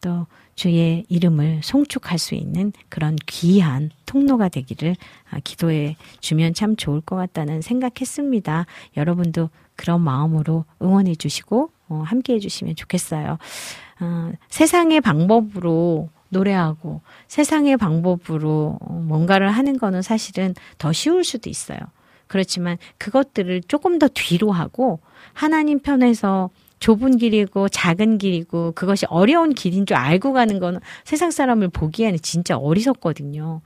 [0.01, 4.97] 또 주의 이름을 송축할 수 있는 그런 귀한 통로가 되기를
[5.30, 8.66] 아, 기도해 주면 참 좋을 것 같다는 생각했습니다.
[8.97, 13.39] 여러분도 그런 마음으로 응원해 주시고 어, 함께 해 주시면 좋겠어요.
[14.00, 21.78] 어, 세상의 방법으로 노래하고 세상의 방법으로 어, 뭔가를 하는 거는 사실은 더 쉬울 수도 있어요.
[22.26, 25.00] 그렇지만 그것들을 조금 더 뒤로 하고
[25.32, 31.68] 하나님 편에서 좁은 길이고 작은 길이고 그것이 어려운 길인 줄 알고 가는 거는 세상 사람을
[31.68, 33.62] 보기에는 진짜 어리석거든요.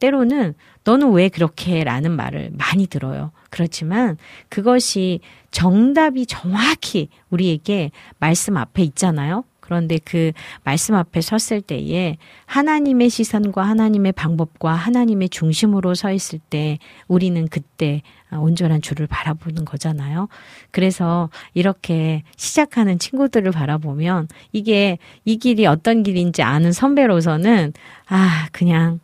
[0.00, 3.32] 때로는 너는 왜 그렇게 라는 말을 많이 들어요.
[3.50, 4.16] 그렇지만
[4.48, 5.20] 그것이
[5.50, 9.44] 정답이 정확히 우리에게 말씀 앞에 있잖아요.
[9.70, 10.32] 그런데 그
[10.64, 12.16] 말씀 앞에 섰을 때에
[12.46, 18.02] 하나님의 시선과 하나님의 방법과 하나님의 중심으로 서 있을 때 우리는 그때
[18.32, 20.26] 온전한 주를 바라보는 거잖아요.
[20.72, 27.72] 그래서 이렇게 시작하는 친구들을 바라보면 이게 이 길이 어떤 길인지 아는 선배로서는
[28.08, 28.98] 아, 그냥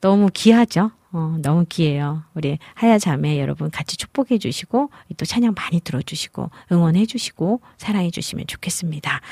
[0.00, 0.92] 너무 귀하죠.
[1.18, 2.24] 어, 너무 귀해요.
[2.34, 8.10] 우리 하야 자매 여러분 같이 축복해 주시고 또 찬양 많이 들어 주시고 응원해 주시고 사랑해
[8.10, 9.22] 주시면 좋겠습니다.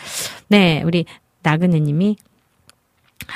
[0.49, 1.05] 네, 우리
[1.43, 2.17] 나그네 님이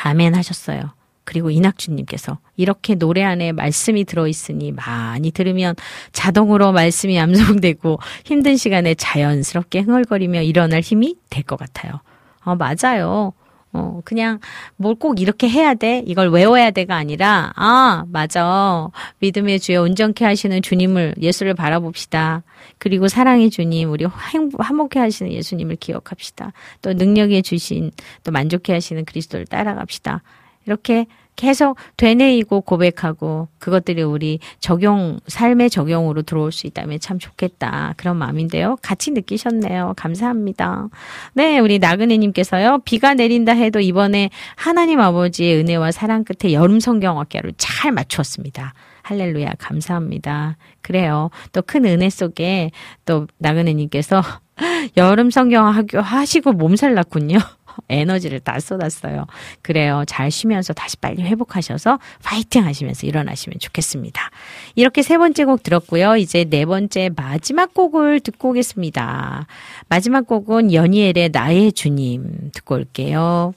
[0.03, 0.95] 아멘 하셨어요.
[1.25, 5.75] 그리고 이낙준님께서 이렇게 노래 안에 말씀이 들어있으니 많이 들으면
[6.13, 12.01] 자동으로 말씀이 암송되고 힘든 시간에 자연스럽게 흥얼거리며 일어날 힘이 될 것 같아요.
[12.47, 13.35] 어, 맞아요.
[13.73, 14.41] 어, 그냥
[14.77, 16.03] 뭘 꼭 이렇게 해야 돼?
[16.07, 18.89] 이걸 외워야 돼가 아니라, 아, 맞아.
[19.21, 22.43] 믿음의 주에 온전케 하시는 주님을, 예수를 바라봅시다.
[22.79, 26.53] 그리고 사랑의 주님, 우리 행복, 화목해 하시는 예수님을 기억합시다.
[26.83, 27.91] 또 능력에 주신,
[28.25, 30.23] 또 만족해 하시는 그리스도를 따라갑시다.
[30.67, 31.07] 이렇게
[31.39, 38.77] 계속 되뇌이고 고백하고 그것들이 우리 적용 삶의 적용으로 들어올 수 있다면 참 좋겠다 그런 마음인데요.
[38.83, 39.95] 같이 느끼셨네요.
[39.97, 40.89] 감사합니다.
[41.35, 42.81] 네, 우리 나그네님께서요.
[42.85, 48.75] 비가 내린다 해도 이번에 하나님 아버지의 은혜와 사랑 끝에 여름 성경학교를 잘 맞추었습니다.
[49.03, 50.57] 할렐루야 감사합니다.
[50.83, 51.31] 그래요.
[51.53, 52.73] 또 큰 은혜 속에
[53.05, 54.23] 또 나그네님께서
[54.97, 57.39] 여름 성경 학교 하시고 몸살 났군요.
[57.89, 59.27] 에너지를 다 쏟았어요.
[59.63, 60.05] 그래요.
[60.07, 64.31] 잘 쉬면서 다시 빨리 회복하셔서 파이팅 하시면서 일어나시면 좋겠습니다.
[64.75, 66.17] 이렇게 세 번째 곡 들었고요.
[66.17, 69.47] 이제 네 번째 마지막 곡을 듣고 오겠습니다.
[69.89, 73.55] 마지막 곡은 연이엘의 나의 주님 듣고 올게요.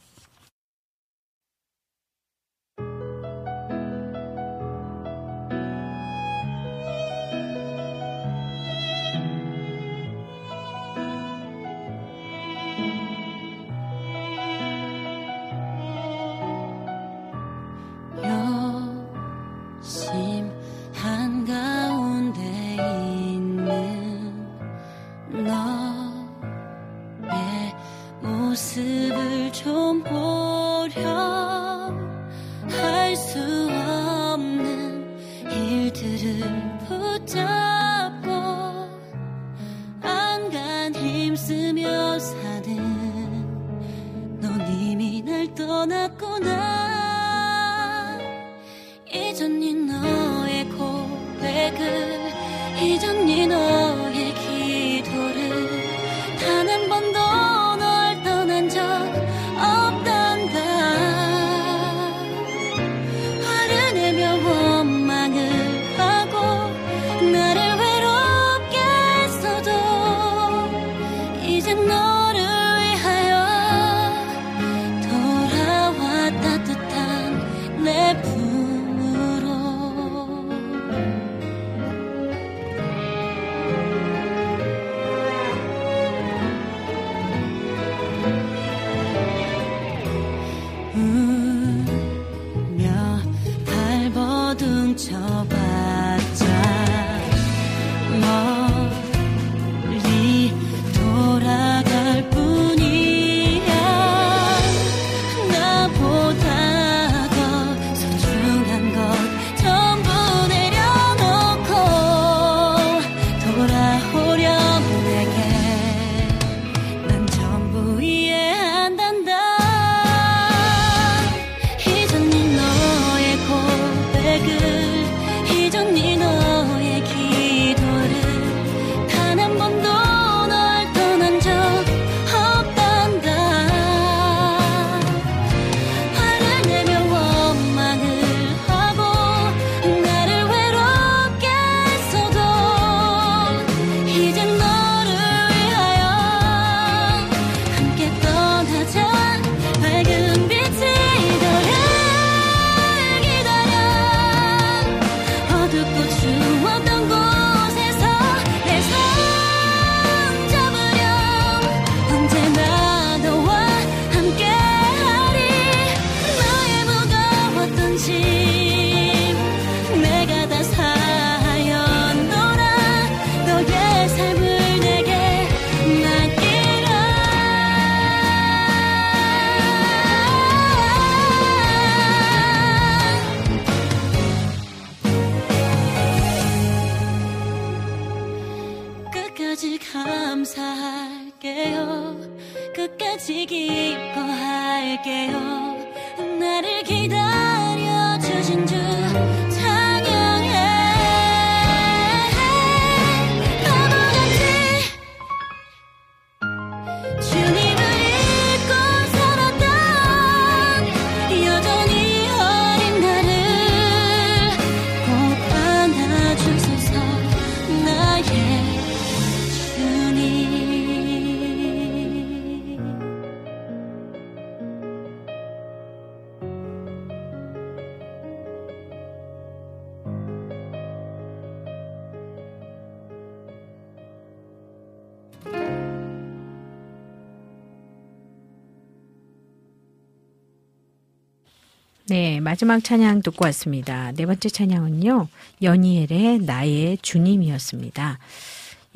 [242.11, 244.11] 네, 마지막 찬양 듣고 왔습니다.
[244.11, 245.29] 네 번째 찬양은요,
[245.61, 248.19] 연희엘의 나의 주님이었습니다.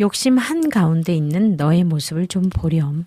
[0.01, 3.05] 욕심 한 가운데 있는 너의 모습을 좀 보렴.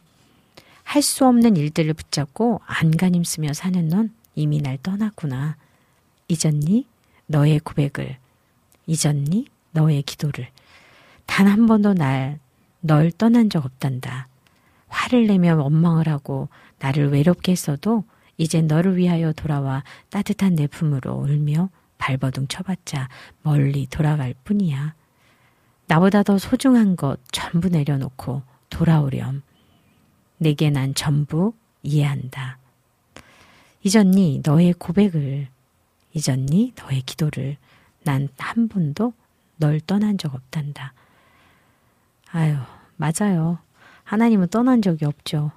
[0.82, 5.56] 할 수 없는 일들을 붙잡고 안간힘 쓰며 사는 넌 이미 날 떠났구나.
[6.28, 6.86] 잊었니?
[7.26, 8.16] 너의 고백을.
[8.86, 9.44] 잊었니?
[9.72, 10.48] 너의 기도를.
[11.26, 12.38] 단 한 번도 날,
[12.80, 14.28] 널 떠난 적 없단다.
[14.88, 16.48] 화를 내며 원망을 하고
[16.78, 18.04] 나를 외롭게 했어도
[18.38, 23.08] 이제 너를 위하여 돌아와 따뜻한 내 품으로 울며 발버둥 쳐봤자
[23.42, 24.94] 멀리 돌아갈 뿐이야.
[25.86, 29.42] 나보다 더 소중한 것 전부 내려놓고 돌아오렴.
[30.38, 31.52] 내게 난 전부
[31.82, 32.58] 이해한다.
[33.82, 35.48] 잊었니 너의 고백을.
[36.14, 37.56] 잊었니 너의 기도를.
[38.04, 39.12] 난 한 번도
[39.56, 40.94] 널 떠난 적 없단다.
[42.30, 42.56] 아유,
[42.96, 43.58] 맞아요.
[44.04, 45.50] 하나님은 떠난 적이 없죠.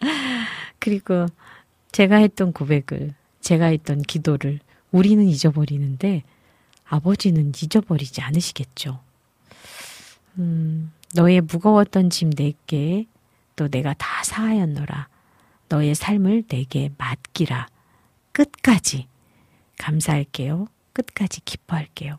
[0.80, 1.26] 그리고
[1.98, 4.60] 제가 했던 고백을, 제가 했던 기도를
[4.92, 6.22] 우리는 잊어버리는데
[6.84, 9.00] 아버지는 잊어버리지 않으시겠죠.
[10.38, 13.06] 음, 너의 무거웠던 짐 내게
[13.56, 15.08] 또 내가 다 사하였노라.
[15.68, 17.66] 너의 삶을 내게 맡기라.
[18.30, 19.08] 끝까지
[19.76, 20.68] 감사할게요.
[20.92, 22.16] 끝까지 기뻐할게요.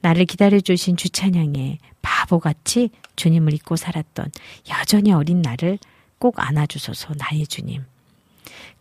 [0.00, 4.32] 나를 기다려주신 주찬양에 바보같이 주님을 잊고 살았던
[4.68, 5.78] 여전히 어린 나를
[6.18, 7.84] 꼭 안아주소서 나의 주님.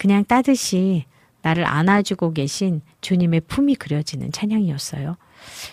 [0.02, 1.06] 그냥 따듯이
[1.44, 5.16] 나를 안아주고 계신 주님의 품이 그려지는 찬양이었어요.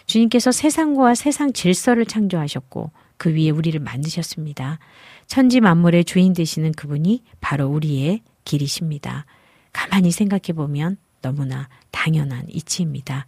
[0.04, 4.80] 주님께서 세상과 세상 질서를 창조하셨고 그 위에 우리를 만드셨습니다.
[5.26, 9.24] 천지 만물의 주인 되시는 그분이 바로 우리의 길이십니다.
[9.72, 13.24] 가만히 생각해 보면 너무나 당연한 이치입니다.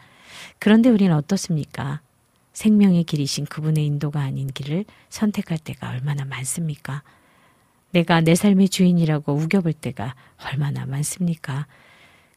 [0.59, 2.03] 그런데 우리는 어떻습니까?
[2.53, 7.03] 생명의 길이신 그분의 인도가 아닌 길을 선택할 때가 얼마나 많습니까?
[7.93, 10.15] 내가 내 삶의 주인이라고 우겨볼 때가
[10.45, 11.67] 얼마나 많습니까?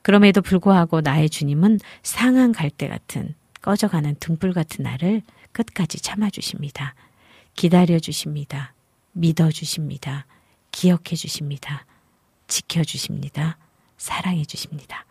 [0.02, 5.22] 그럼에도 불구하고 나의 주님은 상한 갈대 같은 꺼져가는 등불 같은 나를
[5.52, 6.96] 끝까지 참아주십니다.
[7.56, 8.74] 기다려주십니다.
[9.14, 10.26] 믿어주십니다.
[10.72, 11.86] 기억해주십니다.
[12.48, 13.58] 지켜주십니다.
[13.98, 15.06] 사랑해주십니다.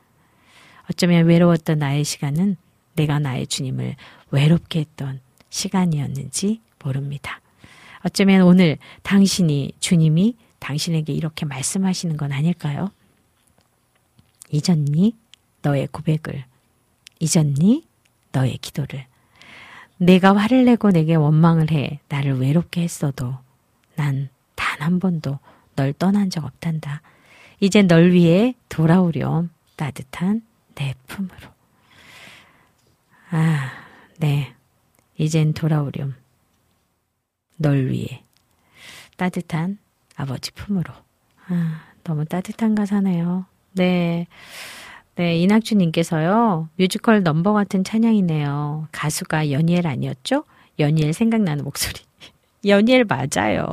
[0.90, 2.56] 어쩌면 외로웠던 나의 시간은
[2.94, 3.97] 내가 나의 주님을
[4.31, 7.41] 외롭게 했던 시간이었는지 모릅니다.
[8.04, 12.90] 어쩌면 오늘 당신이 주님이 당신에게 이렇게 말씀하시는 건 아닐까요?
[14.50, 15.16] 잊었니?
[15.62, 16.44] 너의 고백을.
[17.20, 17.86] 잊었니?
[18.32, 19.06] 너의 기도를.
[19.98, 23.36] 내가 화를 내고 내게 원망을 해 나를 외롭게 했어도
[23.96, 25.38] 난 단 한 번도
[25.76, 27.02] 널 떠난 적 없단다.
[27.60, 30.42] 이제 널 위해 돌아오렴 따뜻한
[30.74, 31.48] 내 품으로.
[33.30, 33.70] 아,
[34.18, 34.54] 네.
[35.16, 36.14] 이젠 돌아오렴.
[37.62, 38.24] 널 위해.
[39.16, 39.78] 따뜻한
[40.16, 40.93] 아버지 품으로.
[41.48, 43.47] 아, 너무 따뜻한 가사네요.
[43.72, 44.26] 네.
[45.14, 48.89] 네, 이낙주님께서요, 뮤지컬 넘버 같은 찬양이네요.
[48.93, 50.44] 가수가 연희엘 아니었죠?
[50.78, 52.01] 연희엘 생각나는 목소리.
[52.64, 53.66] 연희엘 맞아요.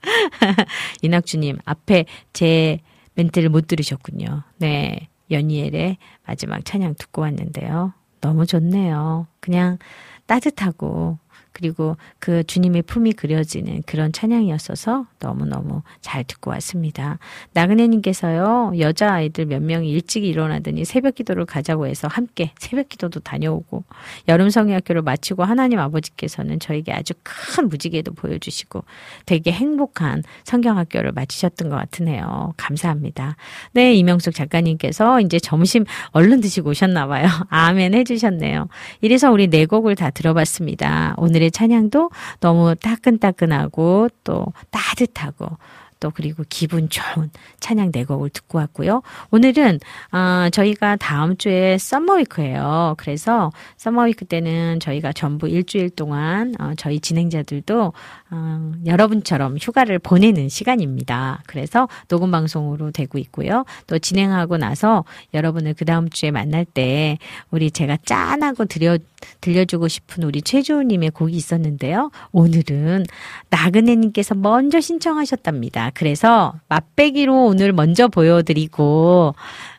[1.02, 2.78] 이낙주님, 앞에 제
[3.14, 4.44] 멘트를 못 들으셨군요.
[4.58, 7.92] 네, 연희엘의 마지막 찬양 듣고 왔는데요.
[8.20, 9.26] 너무 좋네요.
[9.40, 9.78] 그냥
[10.26, 11.18] 따뜻하고
[11.52, 17.18] 그리고 그 주님의 품이 그려지는 그런 찬양이었어서 너무너무 잘 듣고 왔습니다.
[17.52, 23.84] 나그네님께서요, 여자아이들 몇 명이 일찍 일어나더니 새벽 기도를 가자고 해서 함께 새벽 기도도 다녀오고,
[24.28, 28.84] 여름 성의학교를 마치고 하나님 아버지께서는 저에게 아주 큰 무지개도 보여주시고,
[29.26, 32.54] 되게 행복한 성경학교를 마치셨던 것 같으네요.
[32.56, 33.36] 감사합니다.
[33.72, 37.26] 네, 이명숙 작가님께서 이제 점심 얼른 드시고 오셨나봐요.
[37.50, 38.68] 아멘 해주셨네요.
[39.00, 41.14] 이래서 우리 네 곡을 다 들어봤습니다.
[41.16, 42.10] 오늘 의 찬양도
[42.40, 45.58] 너무 따끈따끈하고 또 따뜻하고
[46.00, 49.02] 또 그리고 기분 좋은 찬양 네 곡을 듣고 왔고요.
[49.30, 49.78] 오늘은
[50.12, 52.94] 어, 저희가 다음 주에 썸머위크예요.
[52.96, 57.92] 그래서 썸머위크 때는 저희가 전부 일주일 동안 어, 저희 진행자들도
[58.30, 61.42] 어, 여러분처럼 휴가를 보내는 시간입니다.
[61.46, 63.64] 그래서 녹음 방송으로 되고 있고요.
[63.86, 65.04] 또 진행하고 나서
[65.34, 67.18] 여러분을 그 다음 주에 만날 때
[67.50, 68.98] 우리 제가 짠하고 들려
[69.40, 72.10] 들려주고 싶은 우리 최주호님의 곡이 있었는데요.
[72.32, 73.04] 오늘은
[73.50, 75.89] 나그네님께서 먼저 신청하셨답니다.
[75.94, 79.34] 그래서 맛배기로 오늘 먼저 보여드리고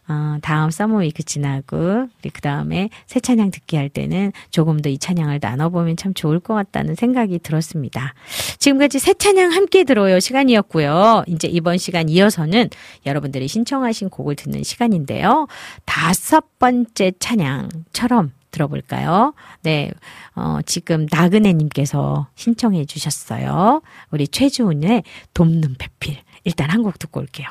[0.07, 5.39] 어, 다음 서머위크 지나고 그 다음에 새 찬양 듣기 할 때는 조금 더 이 찬양을
[5.41, 8.13] 나눠보면 참 좋을 것 같다는 생각이 들었습니다.
[8.59, 11.23] 지금까지 새 찬양 함께 들어요 시간이었고요.
[11.27, 12.69] 이제 이번 시간 이어서는
[13.05, 15.47] 여러분들이 신청하신 곡을 듣는 시간인데요.
[15.85, 19.33] 다섯 번째 찬양처럼 들어볼까요?
[19.63, 19.91] 네,
[20.35, 23.81] 어, 지금 나그네님께서 신청해 주셨어요.
[24.11, 25.03] 우리 최주훈의
[25.33, 26.17] 돕는 배필.
[26.43, 27.47] 일단 한 곡 듣고 올게요.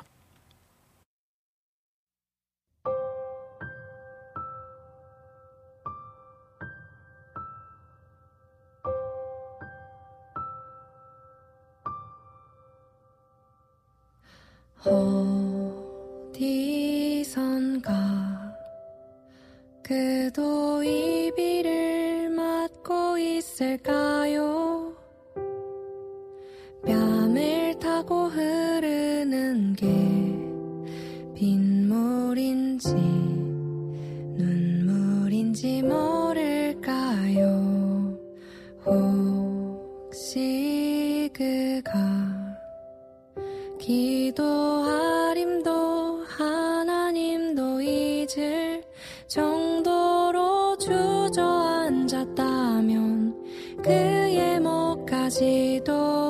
[17.02, 18.29] 어디선가
[19.90, 24.94] 그도 이 비를 맞고 있을까요?
[26.86, 29.88] 뺨을 타고 흐르는 게
[31.34, 32.94] 빗물인지
[34.36, 37.50] 눈물인지 모를까요?
[40.06, 40.38] 혹시
[41.34, 41.98] 그가
[43.80, 45.19] 기도하
[53.82, 56.29] 그의 목까지도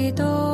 [0.00, 0.49] 목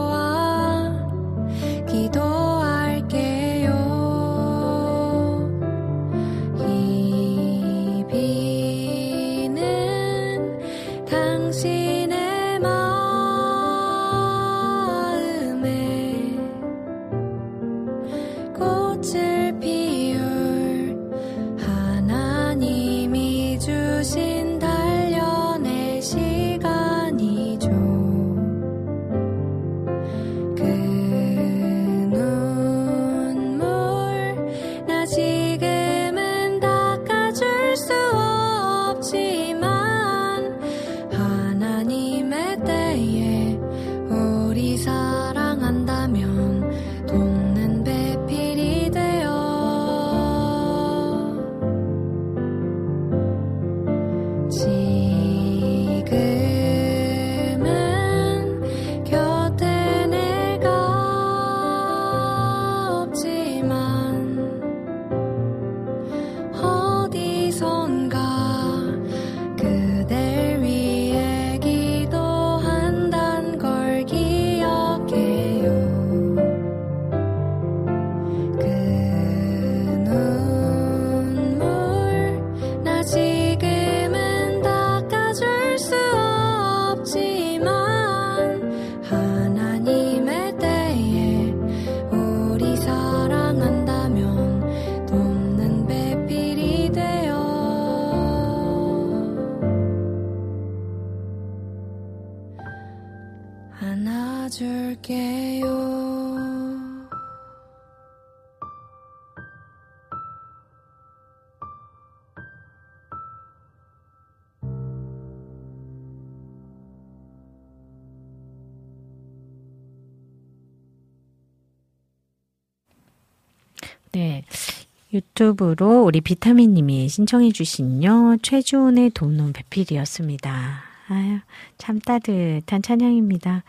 [125.36, 128.38] 유튜브로 우리 비타민님이 신청해 주신요.
[128.42, 130.82] 최주은의 돕는 배필이었습니다.
[131.08, 131.38] 아유,
[131.76, 133.62] 참 따뜻한 찬양입니다.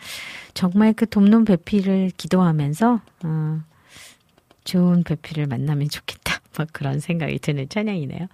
[0.53, 3.61] 정말 그 돕는 배필을 기도하면서, 어,
[4.63, 6.39] 좋은 배필을 만나면 좋겠다.
[6.57, 8.27] 뭐 그런 생각이 드는 찬양이네요.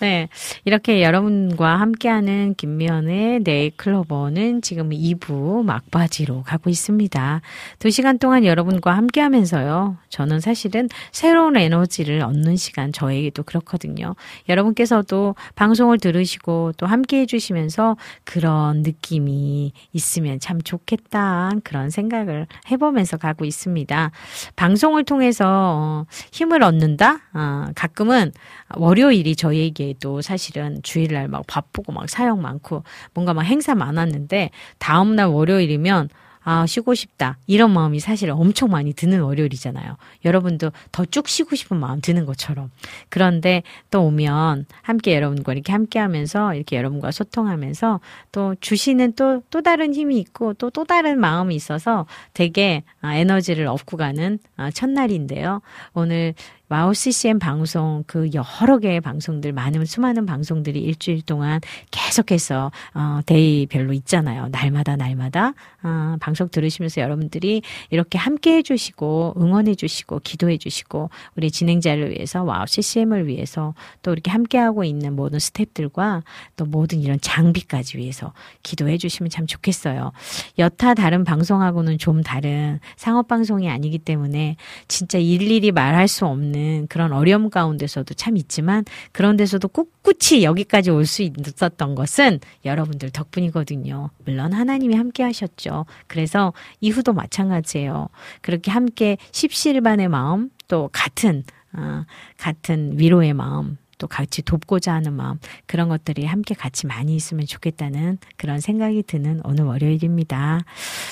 [0.00, 0.28] 네.
[0.64, 7.40] 이렇게 여러분과 함께하는 김미연의 네이클로버는 지금 2부 막바지로 가고 있습니다.
[7.78, 9.96] 두 시간 동안 여러분과 함께 하면서요.
[10.08, 14.14] 저는 사실은 새로운 에너지를 얻는 시간 저에게도 그렇거든요.
[14.48, 21.52] 여러분께서도 방송을 들으시고 또 함께 해주시면서 그런 느낌이 있으면 참 좋겠다.
[21.64, 24.10] 그런 생각을 해보면서 가고 있습니다.
[24.56, 27.20] 방송을 통해서 어, 힘을 얻는다?
[27.32, 28.32] 아, 가끔은
[28.76, 32.84] 월요일이 저희에게도 사실은 주일날 막 바쁘고 막 사역 많고
[33.14, 36.08] 뭔가 막 행사 많았는데 다음날 월요일이면
[36.42, 37.36] 아, 쉬고 싶다.
[37.46, 39.96] 이런 마음이 사실 엄청 많이 드는 월요일이잖아요.
[40.24, 42.70] 여러분도 더 쭉 쉬고 싶은 마음 드는 것처럼.
[43.10, 48.00] 그런데 또 오면 함께 여러분과 이렇게 함께 하면서 이렇게 여러분과 소통하면서
[48.32, 53.66] 또 주시는 또, 또 다른 힘이 있고 또 또 다른 마음이 있어서 되게 아, 에너지를
[53.66, 55.60] 얻고 가는 아, 첫날인데요.
[55.92, 56.34] 오늘
[56.72, 61.60] 와우 CCM 방송 그 여러 개의 방송들 많은 수많은 방송들이 일주일 동안
[61.90, 64.46] 계속해서 어 day별로 있잖아요.
[64.52, 71.50] 날마다 날마다 어 방송 들으시면서 여러분들이 이렇게 함께 해 주시고 응원해 주시고 기도해 주시고 우리
[71.50, 76.22] 진행자를 위해서 와우 CCM을 위해서 또 이렇게 함께 하고 있는 모든 스탭들과
[76.54, 78.32] 또 모든 이런 장비까지 위해서
[78.62, 80.12] 기도해 주시면 참 좋겠어요.
[80.60, 84.54] 여타 다른 방송하고는 좀 다른 상업 방송이 아니기 때문에
[84.86, 91.04] 진짜 일일이 말할 수 없는 그런 어려움 가운데서도 참 있지만 그런 데서도 꿋꿋이 여기까지 올
[91.10, 94.10] 수 있었던 것은 여러분들 덕분이거든요.
[94.24, 95.86] 물론 하나님이 함께 하셨죠.
[96.06, 98.08] 그래서 이후도 마찬가지예요.
[98.40, 101.42] 그렇게 함께 십시일반의 마음 또 같은
[101.72, 102.04] 어,
[102.36, 108.18] 같은 위로의 마음 또 같이 돕고자 하는 마음 그런 것들이 함께 같이 많이 있으면 좋겠다는
[108.36, 110.60] 그런 생각이 드는 오늘 월요일입니다.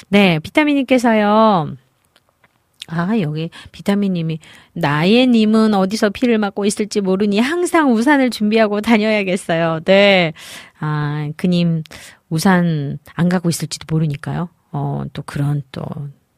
[0.08, 1.76] 네, 비타민님께서요.
[2.88, 4.40] 아, 여기 비타민님이
[4.72, 9.80] 나예님은 어디서 피를 맞고 있을지 모르니 항상 우산을 준비하고 다녀야겠어요.
[9.84, 10.32] 네.
[10.80, 11.82] 아, 그님
[12.30, 14.48] 우산 안 갖고 있을지도 모르니까요.
[14.72, 15.82] 어, 또 그런 또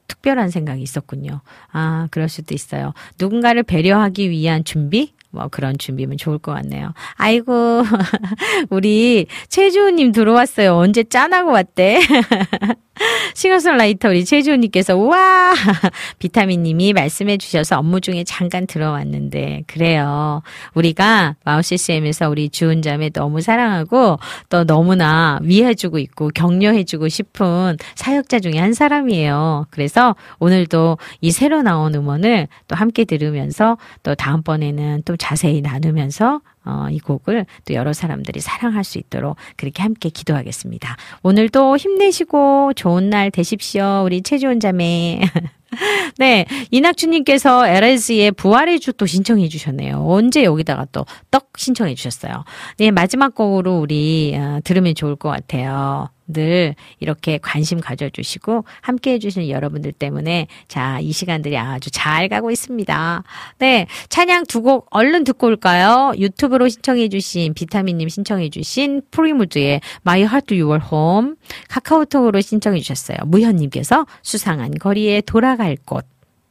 [0.09, 1.41] 특별한 생각이 있었군요.
[1.73, 2.93] 아, 그럴 수도 있어요.
[3.19, 5.15] 누군가를 배려하기 위한 준비?
[5.31, 6.93] 뭐 그런 준비면 좋을 것 같네요.
[7.15, 7.83] 아이고,
[8.71, 10.77] 우리 최주호님 들어왔어요.
[10.77, 12.01] 언제 짠하고 왔대?
[13.35, 15.55] 싱어송라이터 우리 최주호님께서 우와
[16.19, 20.43] 비타민님이 말씀해 주셔서 업무 중에 잠깐 들어왔는데 그래요.
[20.75, 28.59] 우리가 마우 CCM에서 우리 주은자매 너무 사랑하고 또 너무나 위해주고 있고 격려해주고 싶은 사역자 중에
[28.59, 29.67] 한 사람이에요.
[29.71, 36.87] 그래서 오늘도 이 새로 나온 음원을 또 함께 들으면서 또 다음번에는 또 자세히 나누면서 어,
[36.91, 40.97] 이 곡을 또 여러 사람들이 사랑할 수 있도록 그렇게 함께 기도하겠습니다.
[41.23, 44.03] 오늘도 힘내시고 좋은 날 되십시오.
[44.05, 45.21] 우리 최주원 자매.
[46.19, 50.05] 네, 이낙주님께서 LS의 부활의 주 또 신청해 주셨네요.
[50.05, 52.45] 언제 여기다가 또 떡 신청해 주셨어요.
[52.79, 56.09] 네, 마지막 곡으로 우리 어, 들으면 좋을 것 같아요.
[56.33, 63.23] 늘 이렇게 관심 가져주시고 함께 해주시는 여러분들 때문에 자, 이 시간들이 아주 잘 가고 있습니다.
[63.59, 63.87] 네.
[64.09, 66.13] 찬양 두 곡 얼른 듣고 올까요?
[66.19, 71.35] 유튜브로 신청해주신 비타민님 신청해주신 프리무드의 My Heart Your Home
[71.69, 73.19] 카카오톡으로 신청해주셨어요.
[73.27, 76.07] 무현님께서 수상한 거리에 돌아갈 곳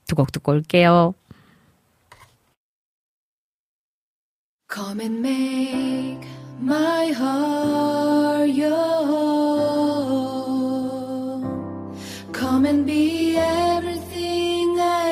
[0.10, 1.14] 두 곡 듣고 올게요.
[4.72, 6.28] Come and make
[6.62, 9.49] my heart your.
[12.50, 15.10] Come and be everything I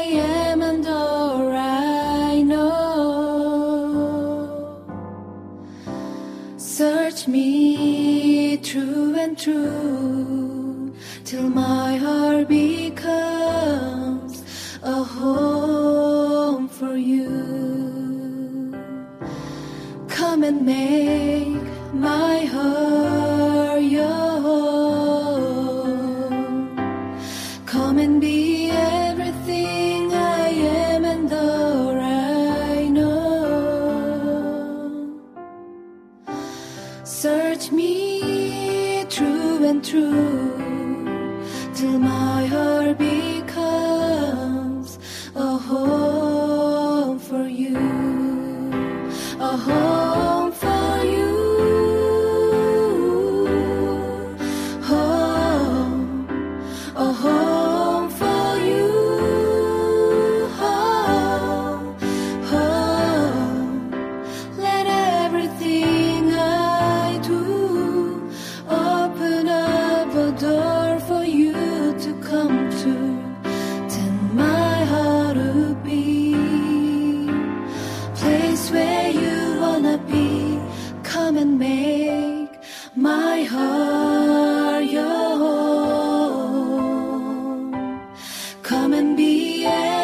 [0.49, 2.73] am and all I know.
[6.57, 10.91] Search me true and true
[11.25, 14.41] till my heart becomes
[14.81, 18.73] a home for you.
[20.07, 21.61] Come and make
[21.93, 23.36] my heart
[39.97, 40.36] true
[88.67, 89.96] Come and be.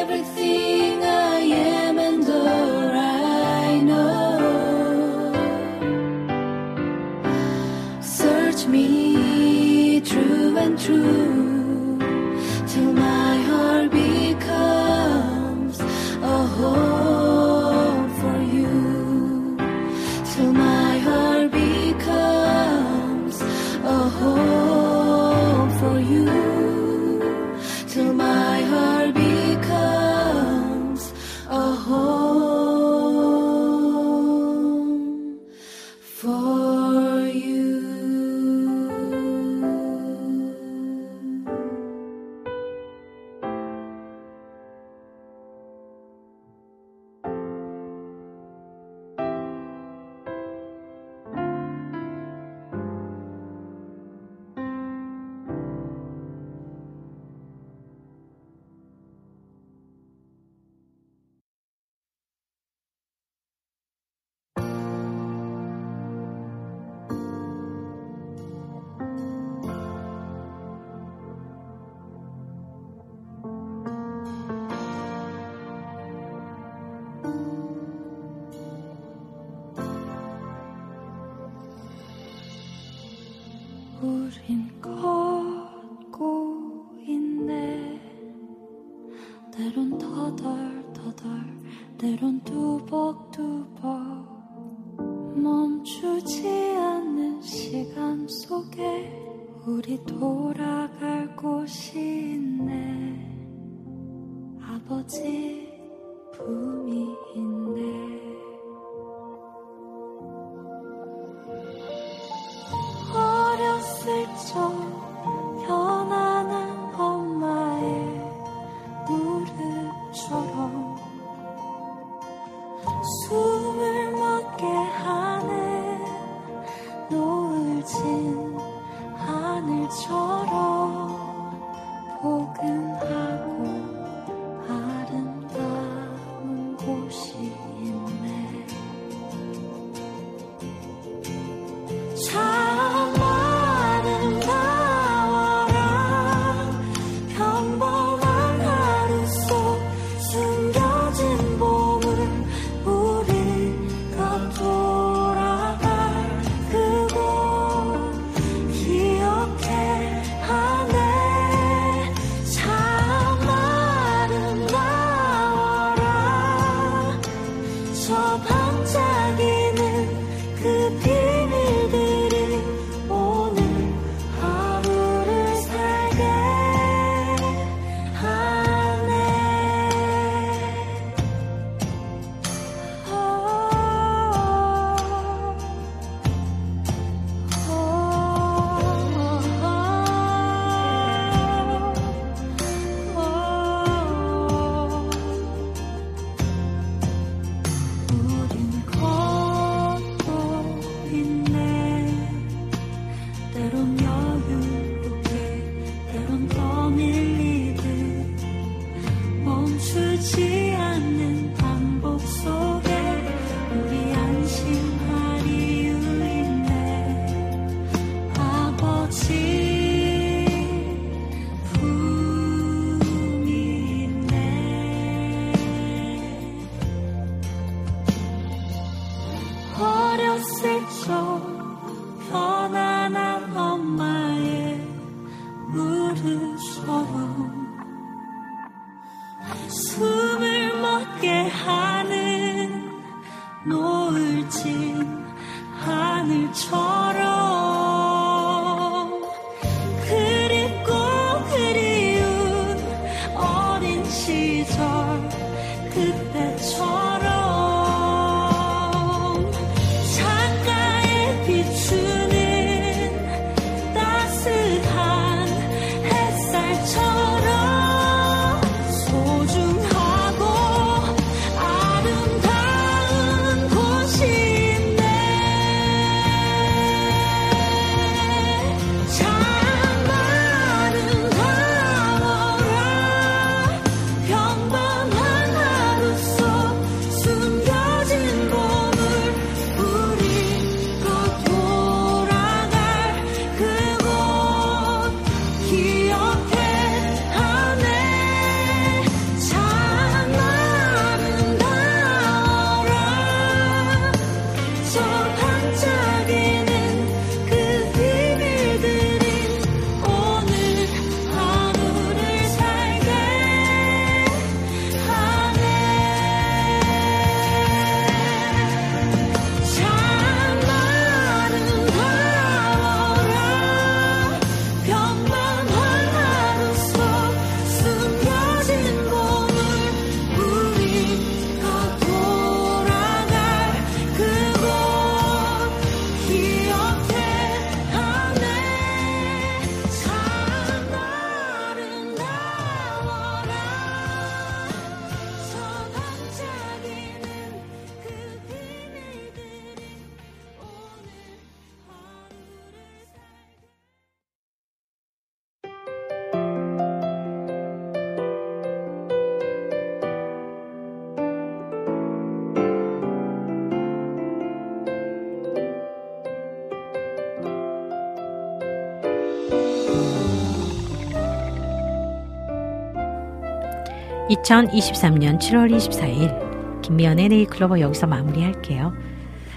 [374.43, 378.93] 2023년 7월 24일 김미연의 네이클로버 여기서 마무리할게요.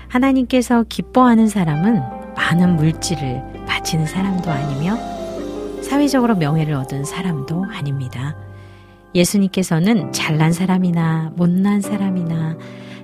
[0.09, 2.01] 하나님께서 기뻐하는 사람은
[2.37, 4.97] 많은 물질을 바치는 사람도 아니며
[5.83, 8.37] 사회적으로 명예를 얻은 사람도 아닙니다.
[9.15, 12.57] 예수님께서는 잘난 사람이나 못난 사람이나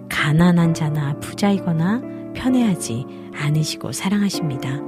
[0.08, 2.02] 가난한 자나 부자이거나
[2.34, 4.80] 편애하지 않으시고 사랑하십니다.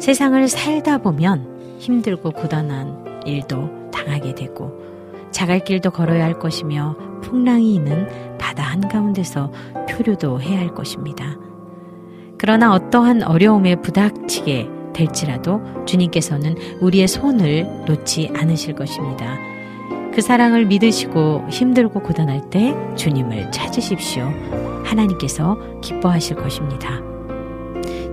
[0.00, 4.85] 세상을 살다 보면 힘들고 고단한 일도 당하게 되고
[5.36, 8.08] 자갈 길도 걸어야 할 것이며 풍랑이 있는
[8.38, 9.52] 바다 한가운데서
[9.86, 11.36] 표류도 해야 할 것입니다.
[12.38, 19.36] 그러나 어떠한 어려움에 부닥치게 될지라도 주님께서는 우리의 손을 놓지 않으실 것입니다.
[20.14, 24.32] 그 사랑을 믿으시고 힘들고 고단할 때 주님을 찾으십시오.
[24.84, 27.02] 하나님께서 기뻐하실 것입니다.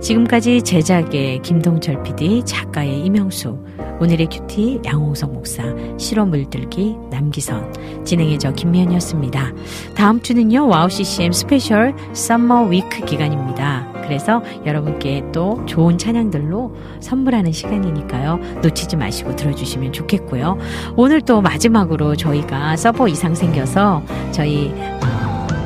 [0.02, 3.58] 지금까지 제작의 김동철 PD, 작가의 이명수,
[4.04, 5.62] 오늘의 QT 양홍석 목사,
[5.96, 9.50] 실험 물들기 남기선, 진행의 저 김미현이었습니다.
[9.96, 13.88] 다음 주는요, 와우 CCM special summer week 기간입니다.
[14.02, 18.60] 그래서 여러분께 또 좋은 찬양들로 선물하는 시간이니까요.
[18.60, 20.58] 놓치지 마시고 들어주시면 좋겠고요.
[20.96, 24.02] 오늘 또 마지막으로 저희가 서버 이상 생겨서
[24.32, 24.70] 저희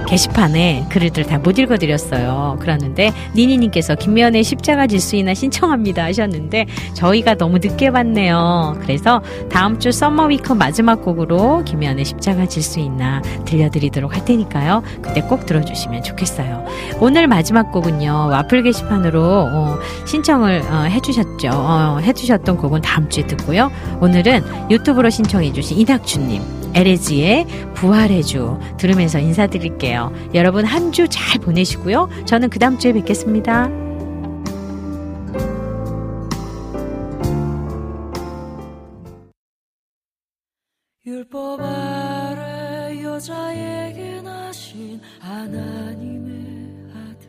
[0.08, 2.56] 게시판에 글을 다못 읽어드렸어요.
[2.60, 6.64] 그러는데 니니님께서 김면의 십자가 질 수 있나 신청합니다 하셨는데
[6.94, 8.78] 저희가 너무 늦게 봤네요.
[8.80, 9.20] 그래서
[9.50, 14.82] 다음 주 summer week 마지막 곡으로 김면의 십자가 질 수 있나 들려드리도록 할 테니까요.
[15.02, 16.64] 그때 꼭 들어주시면 좋겠어요.
[17.00, 18.28] 오늘 마지막 곡은요.
[18.30, 21.50] 와플 게시판으로 어, 신청을 어, 해주셨죠.
[21.52, 23.70] 어, 해주셨던 곡은 다음 주에 듣고요.
[24.00, 29.97] 오늘은 유튜브로 신청해주신 이낙주님 에레지의 부활의 주 들으면서 인사드릴게요.
[30.34, 32.08] 여러분 한 주 잘 보내시고요.
[32.26, 33.68] 저는 그 다음 주에 뵙겠습니다.
[41.06, 46.36] 율법 아래 여자에게 나신 하나님의
[46.92, 47.26] 아들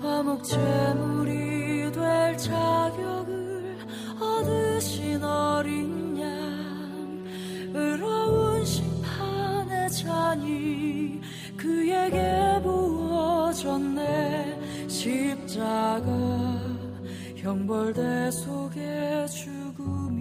[0.00, 3.76] 화목제물이 될 자격을
[4.20, 7.24] 얻으신 어린 양
[7.74, 8.53] 의로운
[9.94, 11.20] 잔이
[11.56, 13.98] 그에게 부어졌네.
[14.88, 16.04] 십자가
[17.36, 20.18] 형벌대 속에 죽음이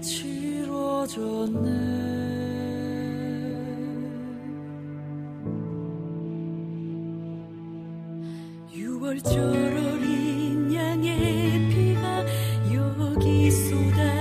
[0.00, 1.68] 치러졌네.
[8.72, 9.38] 유월절
[9.76, 12.24] 어린 양의 피가
[12.72, 14.13] 여기 쏟아